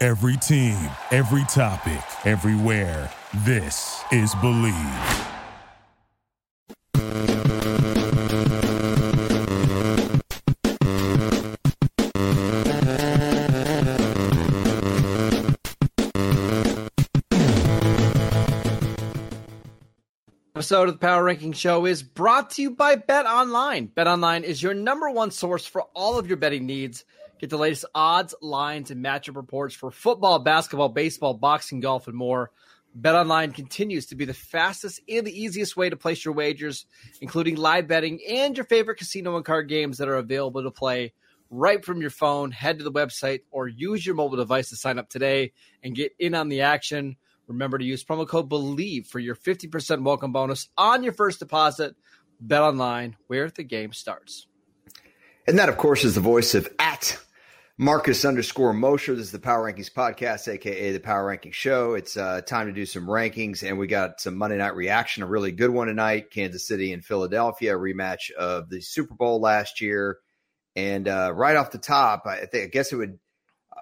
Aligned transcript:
Every 0.00 0.36
team, 0.36 0.90
every 1.12 1.44
topic, 1.44 2.02
everywhere. 2.26 3.12
This 3.44 4.02
is 4.10 4.34
Believe. 4.36 4.74
episode 20.56 20.88
of 20.88 20.94
the 20.94 20.98
Power 20.98 21.24
Ranking 21.24 21.52
Show 21.52 21.84
is 21.84 22.02
brought 22.02 22.48
to 22.52 22.62
you 22.62 22.70
by 22.70 22.96
Bet 22.96 23.26
Online. 23.26 23.84
Bet 23.84 24.06
Online 24.06 24.44
is 24.44 24.62
your 24.62 24.72
number 24.72 25.10
one 25.10 25.30
source 25.30 25.66
for 25.66 25.82
all 25.94 26.18
of 26.18 26.26
your 26.26 26.38
betting 26.38 26.64
needs. 26.64 27.04
Get 27.44 27.50
the 27.50 27.58
latest 27.58 27.84
odds, 27.94 28.34
lines, 28.40 28.90
and 28.90 29.04
matchup 29.04 29.36
reports 29.36 29.74
for 29.74 29.90
football, 29.90 30.38
basketball, 30.38 30.88
baseball, 30.88 31.34
boxing, 31.34 31.80
golf, 31.80 32.08
and 32.08 32.16
more. 32.16 32.50
Bet 32.94 33.14
Online 33.14 33.52
continues 33.52 34.06
to 34.06 34.14
be 34.14 34.24
the 34.24 34.32
fastest 34.32 35.02
and 35.06 35.26
the 35.26 35.42
easiest 35.42 35.76
way 35.76 35.90
to 35.90 35.96
place 35.98 36.24
your 36.24 36.32
wagers, 36.32 36.86
including 37.20 37.56
live 37.56 37.86
betting 37.86 38.18
and 38.26 38.56
your 38.56 38.64
favorite 38.64 38.96
casino 38.96 39.36
and 39.36 39.44
card 39.44 39.68
games 39.68 39.98
that 39.98 40.08
are 40.08 40.16
available 40.16 40.62
to 40.62 40.70
play 40.70 41.12
right 41.50 41.84
from 41.84 42.00
your 42.00 42.08
phone. 42.08 42.50
Head 42.50 42.78
to 42.78 42.84
the 42.84 42.90
website 42.90 43.40
or 43.50 43.68
use 43.68 44.06
your 44.06 44.14
mobile 44.14 44.38
device 44.38 44.70
to 44.70 44.76
sign 44.76 44.98
up 44.98 45.10
today 45.10 45.52
and 45.82 45.94
get 45.94 46.12
in 46.18 46.34
on 46.34 46.48
the 46.48 46.62
action. 46.62 47.16
Remember 47.46 47.76
to 47.76 47.84
use 47.84 48.02
promo 48.02 48.26
code 48.26 48.48
BELIEVE 48.48 49.06
for 49.06 49.18
your 49.18 49.36
50% 49.36 50.02
welcome 50.02 50.32
bonus 50.32 50.70
on 50.78 51.02
your 51.02 51.12
first 51.12 51.40
deposit. 51.40 51.94
Bet 52.40 52.62
online 52.62 53.16
where 53.26 53.50
the 53.50 53.64
game 53.64 53.92
starts. 53.92 54.46
And 55.46 55.58
that, 55.58 55.68
of 55.68 55.76
course, 55.76 56.04
is 56.04 56.14
the 56.14 56.22
voice 56.22 56.54
of 56.54 56.66
at 56.78 57.18
Marcus 57.76 58.24
underscore 58.24 58.72
Mosher. 58.72 59.16
This 59.16 59.26
is 59.26 59.32
the 59.32 59.40
Power 59.40 59.72
Rankings 59.72 59.92
podcast, 59.92 60.46
aka 60.46 60.92
the 60.92 61.00
Power 61.00 61.24
Rankings 61.24 61.54
Show. 61.54 61.94
It's 61.94 62.16
uh, 62.16 62.40
time 62.42 62.68
to 62.68 62.72
do 62.72 62.86
some 62.86 63.06
rankings, 63.06 63.68
and 63.68 63.78
we 63.78 63.88
got 63.88 64.20
some 64.20 64.36
Monday 64.36 64.58
night 64.58 64.76
reaction. 64.76 65.24
A 65.24 65.26
really 65.26 65.50
good 65.50 65.70
one 65.70 65.88
tonight: 65.88 66.30
Kansas 66.30 66.68
City 66.68 66.92
and 66.92 67.04
Philadelphia, 67.04 67.72
rematch 67.72 68.30
of 68.30 68.70
the 68.70 68.80
Super 68.80 69.14
Bowl 69.14 69.40
last 69.40 69.80
year. 69.80 70.18
And 70.76 71.08
uh, 71.08 71.32
right 71.34 71.56
off 71.56 71.72
the 71.72 71.78
top, 71.78 72.26
I 72.26 72.46
think 72.46 72.64
I 72.64 72.68
guess 72.68 72.92
it 72.92 72.96
would 72.96 73.18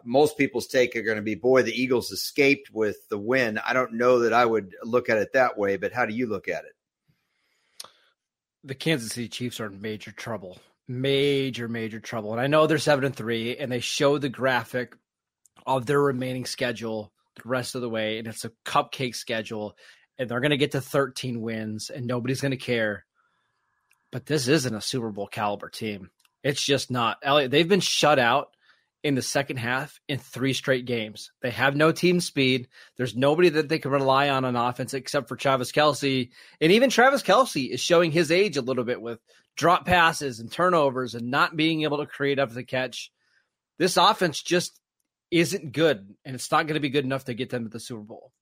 most 0.04 0.38
people's 0.38 0.68
take 0.68 0.96
are 0.96 1.02
going 1.02 1.16
to 1.16 1.22
be, 1.22 1.34
boy, 1.34 1.62
the 1.62 1.78
Eagles 1.78 2.10
escaped 2.12 2.70
with 2.72 2.96
the 3.10 3.18
win. 3.18 3.58
I 3.58 3.74
don't 3.74 3.92
know 3.92 4.20
that 4.20 4.32
I 4.32 4.46
would 4.46 4.74
look 4.82 5.10
at 5.10 5.18
it 5.18 5.34
that 5.34 5.58
way, 5.58 5.76
but 5.76 5.92
how 5.92 6.06
do 6.06 6.14
you 6.14 6.28
look 6.28 6.48
at 6.48 6.64
it? 6.64 6.72
The 8.64 8.74
Kansas 8.74 9.12
City 9.12 9.28
Chiefs 9.28 9.60
are 9.60 9.66
in 9.66 9.82
major 9.82 10.12
trouble, 10.12 10.58
major, 10.88 11.68
major 11.68 12.00
trouble. 12.00 12.32
And 12.32 12.40
I 12.40 12.46
know 12.46 12.66
they're 12.66 12.78
seven 12.78 13.04
and 13.04 13.16
three, 13.16 13.56
and 13.56 13.70
they 13.70 13.80
show 13.80 14.18
the 14.18 14.28
graphic 14.28 14.96
of 15.66 15.86
their 15.86 16.00
remaining 16.00 16.44
schedule 16.44 17.12
the 17.36 17.42
rest 17.48 17.74
of 17.74 17.80
the 17.80 17.88
way, 17.88 18.18
and 18.18 18.26
it's 18.26 18.44
a 18.44 18.52
cupcake 18.64 19.14
schedule, 19.14 19.76
and 20.18 20.28
they're 20.28 20.40
going 20.40 20.50
to 20.50 20.56
get 20.56 20.72
to 20.72 20.80
13 20.80 21.40
wins, 21.40 21.90
and 21.90 22.06
nobody's 22.06 22.40
going 22.40 22.50
to 22.50 22.56
care. 22.56 23.04
But 24.10 24.26
this 24.26 24.48
isn't 24.48 24.74
a 24.74 24.80
Super 24.80 25.10
Bowl 25.10 25.26
caliber 25.26 25.70
team. 25.70 26.10
It's 26.42 26.62
just 26.62 26.90
not. 26.90 27.18
Elliot, 27.22 27.50
they've 27.50 27.68
been 27.68 27.80
shut 27.80 28.18
out 28.18 28.48
in 29.02 29.14
the 29.14 29.22
second 29.22 29.56
half 29.56 30.00
in 30.08 30.18
three 30.18 30.52
straight 30.52 30.84
games. 30.84 31.32
They 31.42 31.50
have 31.50 31.74
no 31.74 31.92
team 31.92 32.20
speed. 32.20 32.68
There's 32.96 33.16
nobody 33.16 33.48
that 33.48 33.68
they 33.68 33.78
can 33.78 33.90
rely 33.90 34.28
on 34.28 34.44
on 34.44 34.56
offense 34.56 34.94
except 34.94 35.28
for 35.28 35.36
Travis 35.36 35.72
Kelce. 35.72 36.30
And 36.60 36.72
even 36.72 36.90
Travis 36.90 37.22
Kelce 37.22 37.68
is 37.68 37.80
showing 37.80 38.12
his 38.12 38.30
age 38.30 38.56
a 38.56 38.62
little 38.62 38.84
bit 38.84 39.00
with 39.00 39.18
drop 39.56 39.86
passes 39.86 40.40
and 40.40 40.50
turnovers 40.50 41.14
and 41.14 41.30
not 41.30 41.56
being 41.56 41.82
able 41.82 41.98
to 41.98 42.06
create 42.06 42.38
up 42.38 42.52
the 42.52 42.64
catch. 42.64 43.10
This 43.78 43.96
offense 43.96 44.40
just 44.40 44.78
isn't 45.30 45.72
good, 45.72 46.14
and 46.24 46.34
it's 46.34 46.50
not 46.50 46.66
going 46.66 46.74
to 46.74 46.80
be 46.80 46.90
good 46.90 47.04
enough 47.04 47.24
to 47.24 47.34
get 47.34 47.50
them 47.50 47.64
to 47.64 47.70
the 47.70 47.80
Super 47.80 48.02
Bowl. 48.02 48.32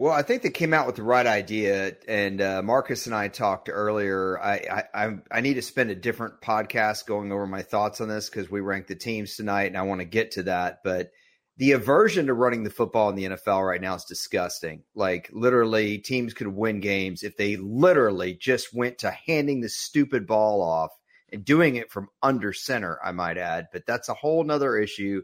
Well, 0.00 0.14
I 0.14 0.22
think 0.22 0.40
they 0.40 0.48
came 0.48 0.72
out 0.72 0.86
with 0.86 0.96
the 0.96 1.02
right 1.02 1.26
idea, 1.26 1.94
and 2.08 2.40
uh, 2.40 2.62
Marcus 2.62 3.04
and 3.04 3.14
I 3.14 3.28
talked 3.28 3.68
earlier. 3.70 4.40
I, 4.40 4.84
I 4.94 5.16
I 5.30 5.40
need 5.42 5.54
to 5.56 5.62
spend 5.62 5.90
a 5.90 5.94
different 5.94 6.40
podcast 6.40 7.04
going 7.04 7.30
over 7.30 7.46
my 7.46 7.60
thoughts 7.60 8.00
on 8.00 8.08
this 8.08 8.30
because 8.30 8.50
we 8.50 8.62
ranked 8.62 8.88
the 8.88 8.94
teams 8.94 9.36
tonight, 9.36 9.66
and 9.66 9.76
I 9.76 9.82
want 9.82 10.00
to 10.00 10.06
get 10.06 10.30
to 10.30 10.44
that. 10.44 10.78
But 10.82 11.10
the 11.58 11.72
aversion 11.72 12.28
to 12.28 12.32
running 12.32 12.64
the 12.64 12.70
football 12.70 13.10
in 13.10 13.14
the 13.14 13.24
NFL 13.24 13.68
right 13.68 13.80
now 13.82 13.94
is 13.94 14.06
disgusting. 14.06 14.84
Like 14.94 15.28
literally, 15.34 15.98
teams 15.98 16.32
could 16.32 16.48
win 16.48 16.80
games 16.80 17.22
if 17.22 17.36
they 17.36 17.56
literally 17.56 18.32
just 18.32 18.72
went 18.72 19.00
to 19.00 19.10
handing 19.10 19.60
the 19.60 19.68
stupid 19.68 20.26
ball 20.26 20.62
off 20.62 20.92
and 21.30 21.44
doing 21.44 21.76
it 21.76 21.92
from 21.92 22.08
under 22.22 22.54
center. 22.54 22.98
I 23.04 23.12
might 23.12 23.36
add, 23.36 23.66
but 23.70 23.84
that's 23.84 24.08
a 24.08 24.14
whole 24.14 24.44
nother 24.44 24.78
issue 24.78 25.20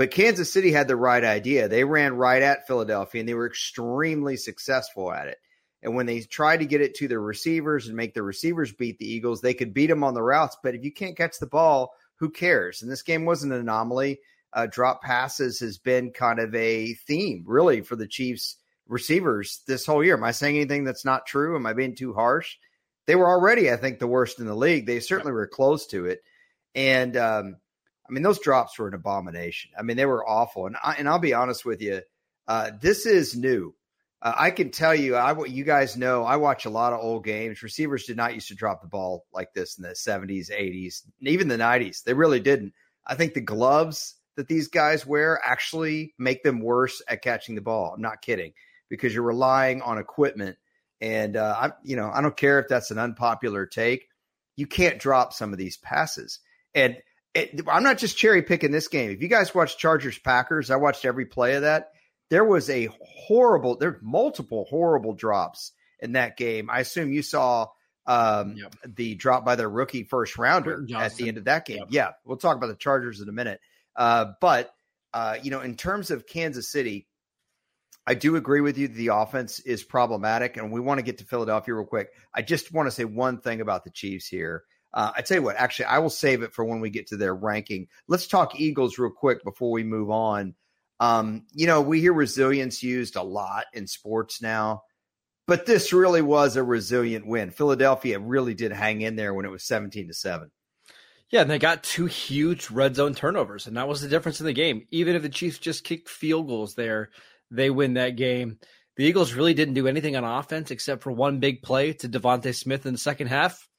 but 0.00 0.12
Kansas 0.12 0.50
City 0.50 0.72
had 0.72 0.88
the 0.88 0.96
right 0.96 1.22
idea. 1.22 1.68
They 1.68 1.84
ran 1.84 2.16
right 2.16 2.40
at 2.40 2.66
Philadelphia 2.66 3.20
and 3.20 3.28
they 3.28 3.34
were 3.34 3.46
extremely 3.46 4.38
successful 4.38 5.12
at 5.12 5.28
it. 5.28 5.36
And 5.82 5.94
when 5.94 6.06
they 6.06 6.20
tried 6.20 6.60
to 6.60 6.64
get 6.64 6.80
it 6.80 6.94
to 6.94 7.06
their 7.06 7.20
receivers 7.20 7.86
and 7.86 7.94
make 7.94 8.14
the 8.14 8.22
receivers 8.22 8.72
beat 8.72 8.98
the 8.98 9.04
Eagles, 9.04 9.42
they 9.42 9.52
could 9.52 9.74
beat 9.74 9.88
them 9.88 10.02
on 10.02 10.14
the 10.14 10.22
routes. 10.22 10.56
But 10.62 10.74
if 10.74 10.84
you 10.84 10.90
can't 10.90 11.18
catch 11.18 11.38
the 11.38 11.46
ball, 11.46 11.92
who 12.16 12.30
cares? 12.30 12.80
And 12.80 12.90
this 12.90 13.02
game 13.02 13.26
wasn't 13.26 13.52
an 13.52 13.60
anomaly. 13.60 14.20
Uh, 14.54 14.68
drop 14.70 15.02
passes 15.02 15.60
has 15.60 15.76
been 15.76 16.12
kind 16.12 16.38
of 16.38 16.54
a 16.54 16.94
theme, 17.06 17.44
really, 17.46 17.82
for 17.82 17.94
the 17.94 18.08
Chiefs 18.08 18.56
receivers 18.88 19.60
this 19.66 19.84
whole 19.84 20.02
year. 20.02 20.16
Am 20.16 20.24
I 20.24 20.30
saying 20.30 20.56
anything 20.56 20.84
that's 20.84 21.04
not 21.04 21.26
true? 21.26 21.56
Am 21.56 21.66
I 21.66 21.74
being 21.74 21.94
too 21.94 22.14
harsh? 22.14 22.56
They 23.06 23.16
were 23.16 23.28
already, 23.28 23.70
I 23.70 23.76
think, 23.76 23.98
the 23.98 24.06
worst 24.06 24.40
in 24.40 24.46
the 24.46 24.56
league. 24.56 24.86
They 24.86 25.00
certainly 25.00 25.32
were 25.32 25.46
close 25.46 25.88
to 25.88 26.06
it. 26.06 26.22
And 26.74 27.18
um, 27.18 27.56
I 28.10 28.12
mean, 28.12 28.24
those 28.24 28.40
drops 28.40 28.78
were 28.78 28.88
an 28.88 28.94
abomination. 28.94 29.70
I 29.78 29.82
mean, 29.82 29.96
they 29.96 30.06
were 30.06 30.28
awful. 30.28 30.66
And 30.66 30.76
I, 30.82 30.94
and 30.98 31.08
I'll 31.08 31.20
be 31.20 31.34
honest 31.34 31.64
with 31.64 31.80
you, 31.80 32.02
uh, 32.48 32.72
this 32.80 33.06
is 33.06 33.36
new. 33.36 33.74
Uh, 34.20 34.34
I 34.36 34.50
can 34.50 34.70
tell 34.70 34.94
you, 34.94 35.14
I 35.14 35.44
you 35.46 35.64
guys 35.64 35.96
know, 35.96 36.24
I 36.24 36.36
watch 36.36 36.66
a 36.66 36.70
lot 36.70 36.92
of 36.92 37.00
old 37.00 37.24
games. 37.24 37.62
Receivers 37.62 38.04
did 38.04 38.16
not 38.16 38.34
used 38.34 38.48
to 38.48 38.56
drop 38.56 38.82
the 38.82 38.88
ball 38.88 39.26
like 39.32 39.54
this 39.54 39.78
in 39.78 39.82
the 39.82 39.90
70s, 39.90 40.50
80s, 40.50 41.02
even 41.20 41.48
the 41.48 41.56
90s. 41.56 42.02
They 42.02 42.12
really 42.12 42.40
didn't. 42.40 42.74
I 43.06 43.14
think 43.14 43.34
the 43.34 43.40
gloves 43.40 44.16
that 44.36 44.48
these 44.48 44.68
guys 44.68 45.06
wear 45.06 45.40
actually 45.44 46.14
make 46.18 46.42
them 46.42 46.60
worse 46.60 47.00
at 47.08 47.22
catching 47.22 47.54
the 47.54 47.60
ball. 47.60 47.92
I'm 47.94 48.02
not 48.02 48.22
kidding 48.22 48.52
because 48.88 49.14
you're 49.14 49.22
relying 49.22 49.82
on 49.82 49.98
equipment. 49.98 50.56
And 51.00 51.36
uh, 51.36 51.54
I, 51.56 51.70
you 51.82 51.96
know, 51.96 52.10
I 52.12 52.20
don't 52.20 52.36
care 52.36 52.58
if 52.58 52.68
that's 52.68 52.90
an 52.90 52.98
unpopular 52.98 53.64
take. 53.64 54.08
You 54.56 54.66
can't 54.66 54.98
drop 54.98 55.32
some 55.32 55.52
of 55.52 55.58
these 55.58 55.78
passes. 55.78 56.40
And 56.74 56.98
it, 57.34 57.60
I'm 57.68 57.82
not 57.82 57.98
just 57.98 58.16
cherry 58.16 58.42
picking 58.42 58.72
this 58.72 58.88
game. 58.88 59.10
If 59.10 59.22
you 59.22 59.28
guys 59.28 59.54
watch 59.54 59.78
Chargers 59.78 60.18
Packers, 60.18 60.70
I 60.70 60.76
watched 60.76 61.04
every 61.04 61.26
play 61.26 61.54
of 61.54 61.62
that. 61.62 61.92
There 62.28 62.44
was 62.44 62.70
a 62.70 62.88
horrible, 63.26 63.76
there 63.76 63.92
were 63.92 63.98
multiple 64.02 64.66
horrible 64.68 65.14
drops 65.14 65.72
in 66.00 66.12
that 66.12 66.36
game. 66.36 66.70
I 66.70 66.80
assume 66.80 67.12
you 67.12 67.22
saw 67.22 67.68
um, 68.06 68.56
yep. 68.56 68.74
the 68.84 69.14
drop 69.14 69.44
by 69.44 69.56
their 69.56 69.68
rookie 69.68 70.04
first 70.04 70.38
rounder 70.38 70.84
at 70.96 71.14
the 71.16 71.28
end 71.28 71.38
of 71.38 71.44
that 71.44 71.66
game. 71.66 71.78
Yep. 71.78 71.88
Yeah, 71.90 72.10
we'll 72.24 72.36
talk 72.36 72.56
about 72.56 72.68
the 72.68 72.76
Chargers 72.76 73.20
in 73.20 73.28
a 73.28 73.32
minute. 73.32 73.60
Uh, 73.94 74.32
but 74.40 74.72
uh, 75.12 75.36
you 75.42 75.50
know, 75.50 75.60
in 75.60 75.76
terms 75.76 76.10
of 76.10 76.26
Kansas 76.26 76.70
City, 76.70 77.06
I 78.06 78.14
do 78.14 78.36
agree 78.36 78.60
with 78.60 78.78
you. 78.78 78.88
The 78.88 79.08
offense 79.08 79.60
is 79.60 79.82
problematic, 79.82 80.56
and 80.56 80.72
we 80.72 80.80
want 80.80 80.98
to 80.98 81.04
get 81.04 81.18
to 81.18 81.24
Philadelphia 81.24 81.74
real 81.74 81.86
quick. 81.86 82.08
I 82.34 82.42
just 82.42 82.72
want 82.72 82.86
to 82.86 82.90
say 82.90 83.04
one 83.04 83.40
thing 83.40 83.60
about 83.60 83.84
the 83.84 83.90
Chiefs 83.90 84.26
here. 84.26 84.64
Uh, 84.92 85.12
I 85.16 85.22
tell 85.22 85.38
you 85.38 85.42
what, 85.42 85.56
actually, 85.56 85.86
I 85.86 85.98
will 85.98 86.10
save 86.10 86.42
it 86.42 86.52
for 86.52 86.64
when 86.64 86.80
we 86.80 86.90
get 86.90 87.06
to 87.08 87.16
their 87.16 87.34
ranking. 87.34 87.88
Let's 88.08 88.26
talk 88.26 88.58
Eagles 88.58 88.98
real 88.98 89.10
quick 89.10 89.44
before 89.44 89.70
we 89.70 89.84
move 89.84 90.10
on. 90.10 90.54
Um, 90.98 91.46
you 91.52 91.66
know, 91.66 91.80
we 91.80 92.00
hear 92.00 92.12
resilience 92.12 92.82
used 92.82 93.16
a 93.16 93.22
lot 93.22 93.64
in 93.72 93.86
sports 93.86 94.42
now, 94.42 94.82
but 95.46 95.64
this 95.64 95.92
really 95.92 96.22
was 96.22 96.56
a 96.56 96.62
resilient 96.62 97.26
win. 97.26 97.50
Philadelphia 97.50 98.18
really 98.18 98.54
did 98.54 98.72
hang 98.72 99.00
in 99.00 99.16
there 99.16 99.32
when 99.32 99.46
it 99.46 99.50
was 99.50 99.64
17 99.64 100.08
to 100.08 100.14
7. 100.14 100.50
Yeah, 101.30 101.42
and 101.42 101.50
they 101.50 101.60
got 101.60 101.84
two 101.84 102.06
huge 102.06 102.70
red 102.70 102.96
zone 102.96 103.14
turnovers, 103.14 103.68
and 103.68 103.76
that 103.76 103.86
was 103.86 104.02
the 104.02 104.08
difference 104.08 104.40
in 104.40 104.46
the 104.46 104.52
game. 104.52 104.86
Even 104.90 105.14
if 105.14 105.22
the 105.22 105.28
Chiefs 105.28 105.58
just 105.58 105.84
kicked 105.84 106.08
field 106.08 106.48
goals 106.48 106.74
there, 106.74 107.10
they 107.52 107.70
win 107.70 107.94
that 107.94 108.16
game. 108.16 108.58
The 108.96 109.04
Eagles 109.04 109.32
really 109.32 109.54
didn't 109.54 109.74
do 109.74 109.86
anything 109.86 110.16
on 110.16 110.24
offense 110.24 110.72
except 110.72 111.02
for 111.02 111.12
one 111.12 111.38
big 111.38 111.62
play 111.62 111.92
to 111.94 112.08
DeVonta 112.08 112.54
Smith 112.54 112.84
in 112.84 112.92
the 112.92 112.98
second 112.98 113.28
half. 113.28 113.69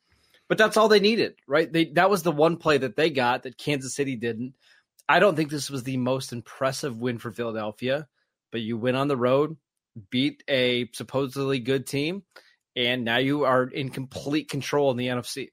But 0.51 0.57
that's 0.57 0.75
all 0.75 0.89
they 0.89 0.99
needed, 0.99 1.35
right? 1.47 1.71
They 1.71 1.85
that 1.93 2.09
was 2.09 2.23
the 2.23 2.31
one 2.33 2.57
play 2.57 2.77
that 2.77 2.97
they 2.97 3.09
got 3.09 3.43
that 3.43 3.57
Kansas 3.57 3.95
City 3.95 4.17
didn't. 4.17 4.53
I 5.07 5.19
don't 5.19 5.37
think 5.37 5.49
this 5.49 5.69
was 5.69 5.83
the 5.83 5.95
most 5.95 6.33
impressive 6.33 6.97
win 6.97 7.19
for 7.19 7.31
Philadelphia, 7.31 8.09
but 8.51 8.59
you 8.59 8.77
went 8.77 8.97
on 8.97 9.07
the 9.07 9.15
road, 9.15 9.55
beat 10.09 10.43
a 10.49 10.89
supposedly 10.91 11.59
good 11.59 11.87
team, 11.87 12.23
and 12.75 13.05
now 13.05 13.17
you 13.17 13.45
are 13.45 13.63
in 13.63 13.91
complete 13.91 14.49
control 14.49 14.91
in 14.91 14.97
the 14.97 15.07
NFC. 15.07 15.51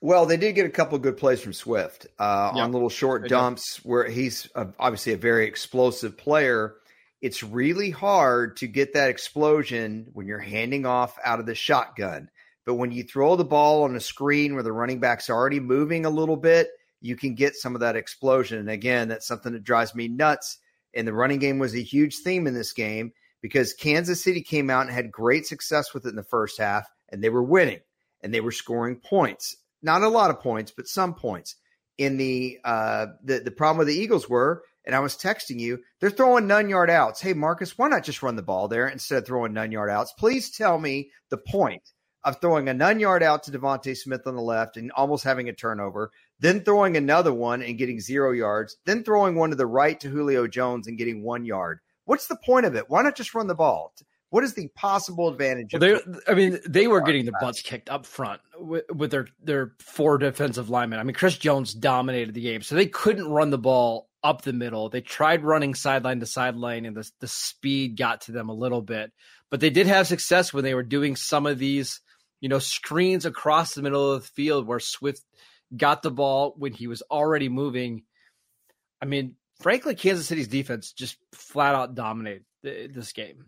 Well, 0.00 0.26
they 0.26 0.36
did 0.36 0.56
get 0.56 0.66
a 0.66 0.70
couple 0.70 0.96
of 0.96 1.02
good 1.02 1.16
plays 1.16 1.40
from 1.40 1.52
Swift 1.52 2.08
uh, 2.18 2.50
yep. 2.52 2.64
on 2.64 2.72
little 2.72 2.88
short 2.88 3.28
dumps 3.28 3.76
where 3.84 4.08
he's 4.08 4.50
a, 4.56 4.66
obviously 4.80 5.12
a 5.12 5.18
very 5.18 5.46
explosive 5.46 6.18
player. 6.18 6.74
It's 7.22 7.44
really 7.44 7.90
hard 7.90 8.56
to 8.56 8.66
get 8.66 8.94
that 8.94 9.08
explosion 9.08 10.08
when 10.14 10.26
you're 10.26 10.40
handing 10.40 10.84
off 10.84 11.16
out 11.24 11.38
of 11.38 11.46
the 11.46 11.54
shotgun. 11.54 12.28
But 12.66 12.74
when 12.74 12.92
you 12.92 13.02
throw 13.02 13.36
the 13.36 13.44
ball 13.44 13.84
on 13.84 13.96
a 13.96 14.00
screen 14.00 14.54
where 14.54 14.62
the 14.62 14.72
running 14.72 15.00
back's 15.00 15.30
already 15.30 15.60
moving 15.60 16.04
a 16.04 16.10
little 16.10 16.36
bit, 16.36 16.68
you 17.00 17.16
can 17.16 17.34
get 17.34 17.56
some 17.56 17.74
of 17.74 17.80
that 17.80 17.96
explosion. 17.96 18.58
And 18.58 18.70
again, 18.70 19.08
that's 19.08 19.26
something 19.26 19.52
that 19.52 19.64
drives 19.64 19.94
me 19.94 20.08
nuts. 20.08 20.58
And 20.94 21.06
the 21.06 21.14
running 21.14 21.38
game 21.38 21.58
was 21.58 21.74
a 21.74 21.82
huge 21.82 22.18
theme 22.18 22.46
in 22.46 22.54
this 22.54 22.72
game 22.72 23.12
because 23.40 23.72
Kansas 23.72 24.22
City 24.22 24.42
came 24.42 24.68
out 24.68 24.82
and 24.82 24.90
had 24.90 25.10
great 25.10 25.46
success 25.46 25.94
with 25.94 26.04
it 26.04 26.10
in 26.10 26.16
the 26.16 26.22
first 26.22 26.58
half, 26.58 26.86
and 27.08 27.24
they 27.24 27.30
were 27.30 27.42
winning 27.42 27.80
and 28.22 28.34
they 28.34 28.40
were 28.40 28.52
scoring 28.52 28.96
points 28.96 29.56
not 29.82 30.02
a 30.02 30.08
lot 30.08 30.30
of 30.30 30.40
points, 30.40 30.72
but 30.74 30.88
some 30.88 31.14
points. 31.14 31.56
In 31.98 32.16
the 32.16 32.58
uh, 32.64 33.06
the 33.22 33.40
the 33.40 33.50
problem 33.50 33.78
with 33.78 33.88
the 33.88 33.94
Eagles 33.94 34.28
were, 34.28 34.62
and 34.86 34.94
I 34.94 35.00
was 35.00 35.16
texting 35.16 35.60
you, 35.60 35.80
they're 36.00 36.08
throwing 36.08 36.46
nine 36.46 36.70
yard 36.70 36.88
outs. 36.88 37.20
Hey 37.20 37.34
Marcus, 37.34 37.76
why 37.76 37.88
not 37.88 38.04
just 38.04 38.22
run 38.22 38.36
the 38.36 38.42
ball 38.42 38.68
there 38.68 38.88
instead 38.88 39.18
of 39.18 39.26
throwing 39.26 39.52
nine 39.52 39.70
yard 39.70 39.90
outs? 39.90 40.14
Please 40.18 40.50
tell 40.50 40.78
me 40.78 41.10
the 41.28 41.36
point 41.36 41.82
of 42.24 42.40
throwing 42.40 42.68
a 42.68 42.74
nine 42.74 43.00
yard 43.00 43.22
out 43.22 43.42
to 43.44 43.50
DeVonta 43.50 43.96
Smith 43.96 44.26
on 44.26 44.36
the 44.36 44.42
left 44.42 44.76
and 44.76 44.92
almost 44.92 45.24
having 45.24 45.48
a 45.48 45.52
turnover, 45.52 46.10
then 46.38 46.62
throwing 46.62 46.96
another 46.96 47.32
one 47.32 47.62
and 47.62 47.78
getting 47.78 48.00
zero 48.00 48.32
yards, 48.32 48.76
then 48.84 49.02
throwing 49.02 49.34
one 49.34 49.50
to 49.50 49.56
the 49.56 49.66
right 49.66 49.98
to 50.00 50.08
Julio 50.08 50.46
Jones 50.46 50.86
and 50.86 50.98
getting 50.98 51.22
one 51.22 51.44
yard. 51.44 51.80
What's 52.04 52.26
the 52.26 52.38
point 52.44 52.66
of 52.66 52.74
it? 52.74 52.88
Why 52.88 53.02
not 53.02 53.16
just 53.16 53.34
run 53.34 53.46
the 53.46 53.54
ball? 53.54 53.94
What 54.30 54.44
is 54.44 54.54
the 54.54 54.68
possible 54.68 55.28
advantage? 55.28 55.72
Well, 55.72 55.80
they, 55.80 56.32
I 56.32 56.34
mean, 56.34 56.60
they 56.66 56.86
were 56.86 57.00
getting 57.00 57.24
their 57.24 57.34
butts 57.40 57.62
kicked 57.62 57.90
up 57.90 58.06
front 58.06 58.40
with, 58.58 58.84
with, 58.94 59.10
their 59.10 59.26
their 59.42 59.72
four 59.80 60.18
defensive 60.18 60.70
linemen. 60.70 61.00
I 61.00 61.02
mean, 61.02 61.14
Chris 61.14 61.36
Jones 61.36 61.74
dominated 61.74 62.34
the 62.34 62.40
game, 62.40 62.62
so 62.62 62.76
they 62.76 62.86
couldn't 62.86 63.28
run 63.28 63.50
the 63.50 63.58
ball 63.58 64.08
up 64.22 64.42
the 64.42 64.52
middle. 64.52 64.88
They 64.88 65.00
tried 65.00 65.42
running 65.42 65.74
sideline 65.74 66.20
to 66.20 66.26
sideline, 66.26 66.86
and 66.86 66.96
the 66.96 67.10
the 67.18 67.26
speed 67.26 67.98
got 67.98 68.22
to 68.22 68.32
them 68.32 68.48
a 68.48 68.54
little 68.54 68.82
bit. 68.82 69.12
But 69.50 69.58
they 69.58 69.70
did 69.70 69.88
have 69.88 70.06
success 70.06 70.52
when 70.52 70.62
they 70.62 70.74
were 70.74 70.84
doing 70.84 71.16
some 71.16 71.46
of 71.46 71.58
these, 71.58 72.00
you 72.40 72.48
know, 72.48 72.58
screens 72.58 73.26
across 73.26 73.74
the 73.74 73.82
middle 73.82 74.12
of 74.12 74.22
the 74.22 74.28
field 74.28 74.66
where 74.66 74.80
Swift 74.80 75.22
got 75.76 76.02
the 76.02 76.10
ball 76.10 76.54
when 76.56 76.72
he 76.72 76.86
was 76.86 77.02
already 77.10 77.48
moving. 77.48 78.02
I 79.00 79.06
mean, 79.06 79.36
frankly, 79.60 79.94
Kansas 79.94 80.26
City's 80.26 80.48
defense 80.48 80.92
just 80.92 81.16
flat 81.32 81.74
out 81.74 81.94
dominated 81.94 82.44
this 82.62 83.12
game. 83.12 83.46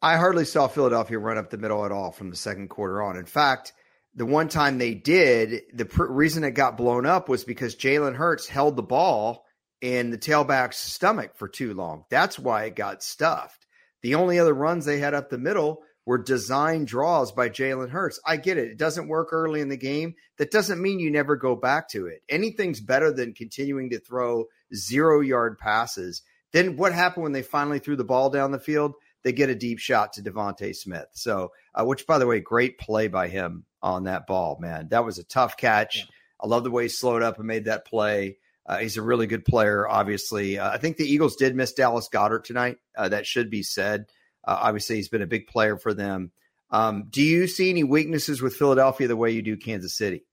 I 0.00 0.16
hardly 0.16 0.44
saw 0.44 0.66
Philadelphia 0.66 1.18
run 1.18 1.38
up 1.38 1.50
the 1.50 1.58
middle 1.58 1.84
at 1.84 1.92
all 1.92 2.10
from 2.10 2.30
the 2.30 2.36
second 2.36 2.68
quarter 2.68 3.02
on. 3.02 3.16
In 3.16 3.24
fact, 3.24 3.72
the 4.14 4.26
one 4.26 4.48
time 4.48 4.78
they 4.78 4.94
did, 4.94 5.62
the 5.72 5.84
pr- 5.84 6.04
reason 6.04 6.44
it 6.44 6.50
got 6.50 6.76
blown 6.76 7.06
up 7.06 7.28
was 7.28 7.44
because 7.44 7.76
Jalen 7.76 8.16
Hurts 8.16 8.48
held 8.48 8.76
the 8.76 8.82
ball 8.82 9.44
in 9.80 10.10
the 10.10 10.18
tailback's 10.18 10.76
stomach 10.76 11.36
for 11.36 11.48
too 11.48 11.72
long. 11.74 12.04
That's 12.10 12.38
why 12.38 12.64
it 12.64 12.76
got 12.76 13.02
stuffed. 13.02 13.66
The 14.02 14.16
only 14.16 14.38
other 14.38 14.52
runs 14.52 14.84
they 14.84 14.98
had 14.98 15.14
up 15.14 15.30
the 15.30 15.38
middle 15.38 15.82
were 16.04 16.18
design 16.18 16.84
draws 16.84 17.32
by 17.32 17.48
Jalen 17.48 17.90
Hurts. 17.90 18.20
I 18.26 18.36
get 18.36 18.58
it. 18.58 18.70
It 18.70 18.78
doesn't 18.78 19.08
work 19.08 19.28
early 19.32 19.60
in 19.60 19.68
the 19.68 19.76
game. 19.76 20.14
That 20.38 20.50
doesn't 20.50 20.82
mean 20.82 20.98
you 20.98 21.10
never 21.10 21.36
go 21.36 21.54
back 21.54 21.88
to 21.90 22.06
it. 22.06 22.22
Anything's 22.28 22.80
better 22.80 23.12
than 23.12 23.34
continuing 23.34 23.90
to 23.90 24.00
throw 24.00 24.46
zero 24.74 25.20
yard 25.20 25.58
passes. 25.58 26.22
Then 26.52 26.76
what 26.76 26.92
happened 26.92 27.22
when 27.22 27.32
they 27.32 27.42
finally 27.42 27.78
threw 27.78 27.96
the 27.96 28.04
ball 28.04 28.30
down 28.30 28.50
the 28.50 28.58
field? 28.58 28.94
they 29.22 29.32
get 29.32 29.50
a 29.50 29.54
deep 29.54 29.78
shot 29.78 30.14
to 30.14 30.22
DeVonta 30.22 30.74
Smith. 30.74 31.06
So, 31.12 31.52
uh, 31.74 31.84
which 31.84 32.06
by 32.06 32.18
the 32.18 32.26
way, 32.26 32.40
great 32.40 32.78
play 32.78 33.08
by 33.08 33.28
him 33.28 33.64
on 33.82 34.04
that 34.04 34.26
ball, 34.26 34.58
man. 34.60 34.88
That 34.90 35.04
was 35.04 35.18
a 35.18 35.24
tough 35.24 35.56
catch. 35.56 35.98
Yeah. 35.98 36.04
I 36.40 36.46
love 36.48 36.64
the 36.64 36.70
way 36.70 36.84
he 36.84 36.88
slowed 36.88 37.22
up 37.22 37.38
and 37.38 37.46
made 37.46 37.66
that 37.66 37.86
play. 37.86 38.38
Uh, 38.66 38.78
he's 38.78 38.96
a 38.96 39.02
really 39.02 39.26
good 39.26 39.44
player, 39.44 39.88
obviously. 39.88 40.58
Uh, 40.58 40.70
I 40.70 40.78
think 40.78 40.96
the 40.96 41.04
Eagles 41.04 41.36
did 41.36 41.54
miss 41.54 41.72
Dallas 41.72 42.08
Goedert 42.12 42.44
tonight. 42.44 42.78
Uh, 42.96 43.08
that 43.08 43.26
should 43.26 43.50
be 43.50 43.62
said. 43.62 44.06
Uh, 44.44 44.58
obviously, 44.62 44.96
he's 44.96 45.08
been 45.08 45.22
a 45.22 45.26
big 45.26 45.46
player 45.46 45.76
for 45.76 45.94
them. 45.94 46.32
Um, 46.70 47.04
do 47.10 47.22
you 47.22 47.46
see 47.46 47.70
any 47.70 47.84
weaknesses 47.84 48.40
with 48.40 48.56
Philadelphia 48.56 49.06
the 49.06 49.16
way 49.16 49.30
you 49.30 49.42
do 49.42 49.56
Kansas 49.56 49.94
City? 49.94 50.24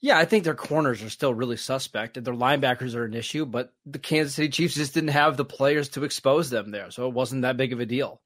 Yeah, 0.00 0.18
I 0.18 0.26
think 0.26 0.44
their 0.44 0.54
corners 0.54 1.02
are 1.02 1.08
still 1.08 1.32
really 1.32 1.56
suspect, 1.56 2.18
and 2.18 2.26
their 2.26 2.34
linebackers 2.34 2.94
are 2.94 3.04
an 3.04 3.14
issue. 3.14 3.46
But 3.46 3.72
the 3.86 3.98
Kansas 3.98 4.34
City 4.34 4.50
Chiefs 4.50 4.74
just 4.74 4.92
didn't 4.92 5.08
have 5.08 5.38
the 5.38 5.46
players 5.46 5.88
to 5.90 6.04
expose 6.04 6.50
them 6.50 6.70
there, 6.70 6.90
so 6.90 7.08
it 7.08 7.14
wasn't 7.14 7.42
that 7.42 7.56
big 7.56 7.72
of 7.72 7.80
a 7.80 7.86
deal. 7.86 8.20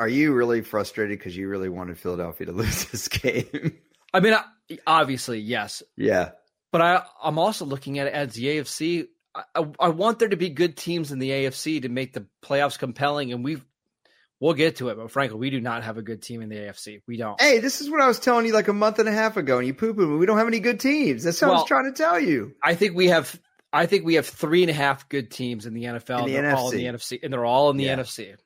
Are 0.00 0.08
you 0.08 0.32
really 0.32 0.62
frustrated 0.62 1.16
because 1.18 1.36
you 1.36 1.48
really 1.48 1.68
wanted 1.68 1.98
Philadelphia 1.98 2.46
to 2.46 2.52
lose 2.54 2.86
this 2.86 3.06
game? 3.06 3.78
I 4.12 4.18
mean, 4.18 4.36
obviously, 4.84 5.38
yes. 5.38 5.84
Yeah, 5.96 6.30
but 6.72 6.82
I, 6.82 7.04
I'm 7.22 7.38
also 7.38 7.64
looking 7.64 8.00
at 8.00 8.08
it 8.08 8.14
as 8.14 8.34
the 8.34 8.46
AFC. 8.46 9.06
I, 9.54 9.66
I 9.78 9.88
want 9.88 10.18
there 10.18 10.28
to 10.28 10.36
be 10.36 10.50
good 10.50 10.76
teams 10.76 11.12
in 11.12 11.18
the 11.18 11.30
AFC 11.30 11.82
to 11.82 11.88
make 11.88 12.12
the 12.12 12.26
playoffs 12.42 12.78
compelling, 12.78 13.32
and 13.32 13.44
we've 13.44 13.64
We'll 14.40 14.54
get 14.54 14.76
to 14.76 14.88
it, 14.90 14.96
but 14.96 15.10
frankly, 15.10 15.36
we 15.36 15.50
do 15.50 15.60
not 15.60 15.82
have 15.82 15.98
a 15.98 16.02
good 16.02 16.22
team 16.22 16.42
in 16.42 16.48
the 16.48 16.54
AFC. 16.54 17.02
We 17.08 17.16
don't. 17.16 17.40
Hey, 17.40 17.58
this 17.58 17.80
is 17.80 17.90
what 17.90 18.00
I 18.00 18.06
was 18.06 18.20
telling 18.20 18.46
you 18.46 18.52
like 18.52 18.68
a 18.68 18.72
month 18.72 19.00
and 19.00 19.08
a 19.08 19.12
half 19.12 19.36
ago, 19.36 19.58
and 19.58 19.66
you 19.66 19.74
poo 19.74 19.94
poo. 19.94 20.16
We 20.16 20.26
don't 20.26 20.38
have 20.38 20.46
any 20.46 20.60
good 20.60 20.78
teams. 20.78 21.24
That's 21.24 21.40
what 21.42 21.48
well, 21.48 21.56
I 21.56 21.60
was 21.60 21.68
trying 21.68 21.92
to 21.92 21.96
tell 21.96 22.20
you. 22.20 22.54
I 22.62 22.76
think 22.76 22.94
we 22.94 23.08
have. 23.08 23.38
I 23.72 23.86
think 23.86 24.04
we 24.04 24.14
have 24.14 24.26
three 24.26 24.62
and 24.62 24.70
a 24.70 24.74
half 24.74 25.08
good 25.08 25.32
teams 25.32 25.66
in 25.66 25.74
the 25.74 25.84
NFL. 25.84 26.20
In 26.20 26.26
the 26.26 26.32
they're 26.34 26.42
NFC. 26.44 26.56
all 26.56 26.70
in 26.70 26.76
the 26.76 26.84
NFC, 26.84 27.18
and 27.20 27.32
they're 27.32 27.44
all 27.44 27.70
in 27.70 27.76
the 27.78 27.84
yeah. 27.84 27.96
NFC. 27.96 28.36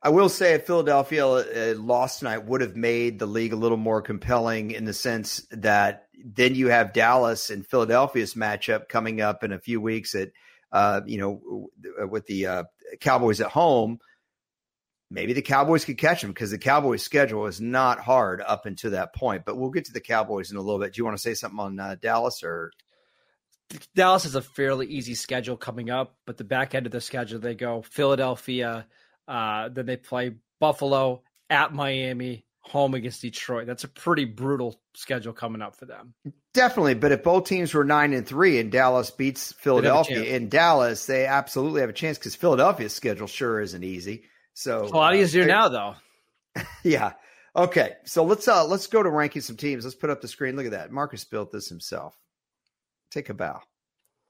I 0.00 0.10
will 0.10 0.28
say, 0.28 0.54
if 0.54 0.66
Philadelphia 0.66 1.26
uh, 1.26 1.74
lost 1.76 2.20
tonight, 2.20 2.44
would 2.44 2.60
have 2.60 2.76
made 2.76 3.18
the 3.18 3.26
league 3.26 3.52
a 3.52 3.56
little 3.56 3.76
more 3.76 4.00
compelling 4.00 4.70
in 4.70 4.84
the 4.84 4.92
sense 4.92 5.44
that 5.50 6.06
then 6.24 6.54
you 6.54 6.68
have 6.68 6.92
Dallas 6.92 7.50
and 7.50 7.66
Philadelphia's 7.66 8.34
matchup 8.34 8.88
coming 8.88 9.20
up 9.20 9.44
in 9.44 9.52
a 9.52 9.58
few 9.58 9.80
weeks 9.80 10.14
at, 10.14 10.30
uh, 10.70 11.00
you 11.06 11.18
know, 11.18 11.68
with 12.08 12.26
the 12.26 12.46
uh, 12.46 12.64
Cowboys 13.00 13.40
at 13.40 13.50
home 13.50 13.98
maybe 15.12 15.34
the 15.34 15.42
Cowboys 15.42 15.84
could 15.84 15.98
catch 15.98 16.22
them 16.22 16.30
because 16.30 16.50
the 16.50 16.58
Cowboys' 16.58 17.02
schedule 17.02 17.46
is 17.46 17.60
not 17.60 18.00
hard 18.00 18.40
up 18.40 18.66
until 18.66 18.92
that 18.92 19.14
point. 19.14 19.44
But 19.44 19.56
we'll 19.56 19.70
get 19.70 19.84
to 19.84 19.92
the 19.92 20.00
Cowboys 20.00 20.50
in 20.50 20.56
a 20.56 20.60
little 20.60 20.80
bit. 20.80 20.94
Do 20.94 20.98
you 20.98 21.04
want 21.04 21.16
to 21.16 21.22
say 21.22 21.34
something 21.34 21.60
on 21.60 21.78
uh, 21.78 21.96
Dallas 22.00 22.42
or? 22.42 22.72
Dallas 23.94 24.24
has 24.24 24.34
a 24.34 24.42
fairly 24.42 24.86
easy 24.86 25.14
schedule 25.14 25.56
coming 25.56 25.90
up, 25.90 26.16
but 26.26 26.36
the 26.36 26.44
back 26.44 26.74
end 26.74 26.86
of 26.86 26.92
the 26.92 27.00
schedule 27.00 27.38
they 27.38 27.54
go 27.54 27.82
Philadelphia, 27.82 28.86
uh, 29.28 29.68
then 29.68 29.86
they 29.86 29.96
play 29.96 30.34
Buffalo 30.60 31.22
at 31.48 31.72
Miami, 31.72 32.44
home 32.62 32.94
against 32.94 33.20
Detroit. 33.20 33.66
That's 33.66 33.84
a 33.84 33.88
pretty 33.88 34.24
brutal 34.24 34.80
schedule 34.94 35.32
coming 35.32 35.62
up 35.62 35.76
for 35.76 35.84
them. 35.84 36.14
Definitely, 36.54 36.94
but 36.94 37.12
if 37.12 37.22
both 37.22 37.46
teams 37.46 37.74
were 37.74 37.84
nine 37.84 38.12
and 38.12 38.26
three 38.26 38.58
and 38.58 38.70
Dallas 38.70 39.10
beats 39.10 39.52
Philadelphia 39.52 40.22
in 40.22 40.48
Dallas, 40.48 41.06
they 41.06 41.26
absolutely 41.26 41.80
have 41.80 41.90
a 41.90 41.94
chance 41.94 42.18
because 42.18 42.34
Philadelphia's 42.34 42.94
schedule 42.94 43.26
sure 43.26 43.60
isn't 43.60 43.84
easy. 43.84 44.24
So 44.54 44.84
it's 44.84 44.92
a 44.92 44.96
lot 44.96 45.14
uh, 45.14 45.16
easier 45.16 45.46
now, 45.46 45.68
though. 45.68 45.94
yeah. 46.82 47.12
Okay. 47.54 47.94
So 48.04 48.24
let's 48.24 48.48
uh 48.48 48.66
let's 48.66 48.86
go 48.86 49.02
to 49.02 49.10
ranking 49.10 49.42
some 49.42 49.56
teams. 49.56 49.84
Let's 49.84 49.96
put 49.96 50.10
up 50.10 50.20
the 50.20 50.28
screen. 50.28 50.56
Look 50.56 50.66
at 50.66 50.72
that. 50.72 50.90
Marcus 50.90 51.24
built 51.24 51.52
this 51.52 51.68
himself. 51.68 52.18
Take 53.10 53.28
a 53.28 53.34
bow. 53.34 53.60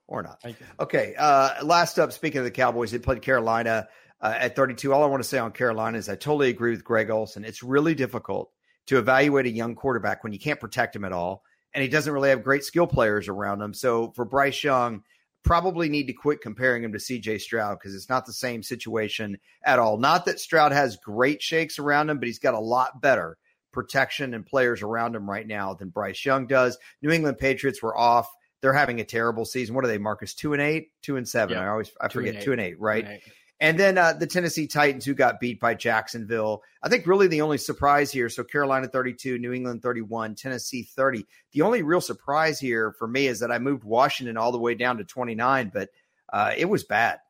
Or 0.09 0.23
not. 0.23 0.43
Okay. 0.81 1.15
Uh 1.17 1.65
last 1.65 1.99
up, 1.99 2.13
speaking 2.13 2.39
of 2.39 2.45
the 2.45 2.51
Cowboys, 2.51 2.91
they 2.91 2.99
played 2.99 3.23
Carolina 3.23 3.89
uh, 4.23 4.35
at 4.39 4.57
32. 4.57 4.93
All 4.93 5.03
I 5.03 5.07
want 5.07 5.23
to 5.23 5.29
say 5.29 5.39
on 5.39 5.53
Carolina 5.53 5.99
is 5.99 6.09
I 6.09 6.15
totally 6.15 6.49
agree 6.49 6.71
with 6.71 6.85
Greg 6.85 7.11
Olsen. 7.11 7.45
It's 7.45 7.63
really 7.63 7.95
difficult 7.95 8.51
to 8.87 8.99
evaluate 8.99 9.47
a 9.47 9.51
young 9.51 9.75
quarterback 9.75 10.23
when 10.23 10.33
you 10.33 10.39
can't 10.39 10.61
protect 10.61 10.97
him 10.97 11.05
at 11.05 11.13
all. 11.13 11.43
And 11.75 11.83
he 11.83 11.89
doesn't 11.89 12.13
really 12.13 12.29
have 12.29 12.43
great 12.43 12.65
skill 12.65 12.87
players 12.87 13.29
around 13.29 13.61
him. 13.63 13.73
So 13.73 14.13
for 14.15 14.25
Bryce 14.25 14.63
Young, 14.63 15.03
probably 15.43 15.89
need 15.89 16.07
to 16.07 16.13
quit 16.13 16.41
comparing 16.41 16.85
him 16.85 16.93
to 16.93 16.99
CJ 16.99 17.41
Stroud 17.41 17.79
because 17.79 17.95
it's 17.95 18.09
not 18.09 18.27
the 18.27 18.33
same 18.33 18.63
situation 18.63 19.39
at 19.65 19.79
all. 19.79 19.99
Not 19.99 20.27
that 20.27 20.39
Stroud 20.39 20.73
has 20.73 20.97
great 20.97 21.43
shakes 21.43 21.79
around 21.79 22.11
him, 22.11 22.19
but 22.19 22.27
he's 22.27 22.39
got 22.39 22.55
a 22.55 22.61
lot 22.61 23.01
better 23.01 23.39
protection 23.73 24.35
and 24.35 24.45
players 24.45 24.83
around 24.83 25.17
him 25.17 25.29
right 25.29 25.47
now 25.47 25.73
than 25.73 25.89
Bryce 25.89 26.25
Young 26.27 26.47
does. 26.47 26.77
New 27.01 27.11
England 27.11 27.39
Patriots 27.39 27.83
were 27.83 27.97
off 27.97 28.29
they're 28.63 28.73
having 28.73 29.01
a 29.01 29.05
terrible 29.05 29.45
season. 29.45 29.75
What 29.75 29.85
are 29.85 29.89
they, 29.89 29.99
Marcus? 29.99 30.35
Two 30.35 30.53
and 30.53 30.63
eight, 30.63 30.93
two 31.03 31.17
and 31.17 31.29
seven. 31.29 31.57
Yeah. 31.57 31.65
I 31.65 31.69
always 31.69 31.91
I 32.01 32.07
Two 32.09 32.21
forget 32.21 32.37
eight. 32.37 32.43
two 32.43 32.53
and 32.53 32.61
eight, 32.61 32.81
right? 32.81 33.05
Two 33.05 33.11
and 33.11 33.17
eight. 33.17 33.33
And 33.63 33.79
then 33.79 33.97
uh, 33.97 34.13
the 34.13 34.27
Tennessee 34.27 34.67
Titans, 34.67 35.05
who 35.05 35.15
got 35.15 35.39
beat 35.39 35.61
by 35.61 35.75
Jacksonville. 35.75 36.65
I 36.83 36.89
think 36.89 37.07
really 37.07 37.29
the 37.29 37.43
only 37.43 37.59
surprise 37.59 38.11
here. 38.11 38.29
So 38.29 38.43
Carolina 38.43 38.89
32, 38.89 39.39
New 39.39 39.53
England 39.53 39.83
31, 39.83 40.35
Tennessee 40.35 40.83
30. 40.83 41.25
The 41.53 41.63
only 41.63 41.83
real 41.83 42.01
surprise 42.01 42.59
here 42.59 42.93
for 42.99 43.07
me 43.07 43.29
is 43.29 43.39
that 43.39 43.53
I 43.53 43.61
moved 43.61 43.85
Washington 43.85 44.37
all 44.37 44.51
the 44.51 44.59
way 44.59 44.75
down 44.75 44.97
to 44.97 45.05
29, 45.05 45.71
but 45.73 45.91
uh, 46.33 46.53
it 46.57 46.65
was 46.65 46.83
bad. 46.83 47.21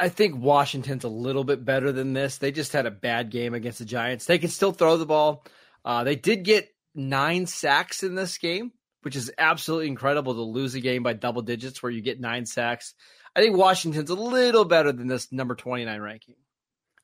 I, 0.00 0.08
think 0.08 0.36
Washington's 0.36 1.04
a 1.04 1.08
little 1.08 1.44
bit 1.44 1.64
better 1.64 1.92
than 1.92 2.12
this. 2.12 2.38
They 2.38 2.50
just 2.50 2.72
had 2.72 2.86
a 2.86 2.90
bad 2.90 3.30
game 3.30 3.54
against 3.54 3.78
the 3.78 3.84
Giants. 3.84 4.26
They 4.26 4.38
can 4.38 4.50
still 4.50 4.72
throw 4.72 4.96
the 4.96 5.06
ball. 5.06 5.46
Uh, 5.84 6.02
they 6.02 6.16
did 6.16 6.44
get 6.44 6.68
nine 6.96 7.46
sacks 7.46 8.02
in 8.02 8.16
this 8.16 8.38
game, 8.38 8.72
which 9.02 9.14
is 9.14 9.32
absolutely 9.38 9.86
incredible 9.86 10.34
to 10.34 10.42
lose 10.42 10.74
a 10.74 10.80
game 10.80 11.04
by 11.04 11.12
double 11.12 11.42
digits 11.42 11.80
where 11.80 11.90
you 11.92 12.00
get 12.00 12.20
nine 12.20 12.44
sacks. 12.44 12.94
I 13.34 13.40
think 13.40 13.56
Washington's 13.56 14.10
a 14.10 14.14
little 14.14 14.64
better 14.64 14.92
than 14.92 15.08
this 15.08 15.32
number 15.32 15.54
29 15.54 16.00
ranking. 16.00 16.34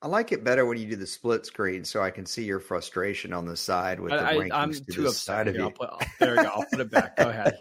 I 0.00 0.06
like 0.06 0.30
it 0.30 0.44
better 0.44 0.64
when 0.64 0.78
you 0.78 0.88
do 0.88 0.96
the 0.96 1.08
split 1.08 1.44
screen 1.44 1.84
so 1.84 2.00
I 2.00 2.10
can 2.10 2.24
see 2.24 2.44
your 2.44 2.60
frustration 2.60 3.32
on 3.32 3.46
the 3.46 3.56
side 3.56 3.98
with 3.98 4.12
the 4.12 4.22
I, 4.24 4.34
rankings 4.34 4.52
I'm 4.52 4.72
to 4.72 4.84
too 4.84 5.06
upset. 5.06 5.14
side 5.14 5.48
of 5.48 5.56
you. 5.56 5.62
I'll 5.64 5.70
put, 5.72 5.90
there 6.20 6.36
we 6.36 6.42
go. 6.42 6.48
I'll 6.48 6.64
put 6.70 6.78
it 6.78 6.90
back. 6.90 7.16
Go 7.16 7.28
ahead. 7.28 7.58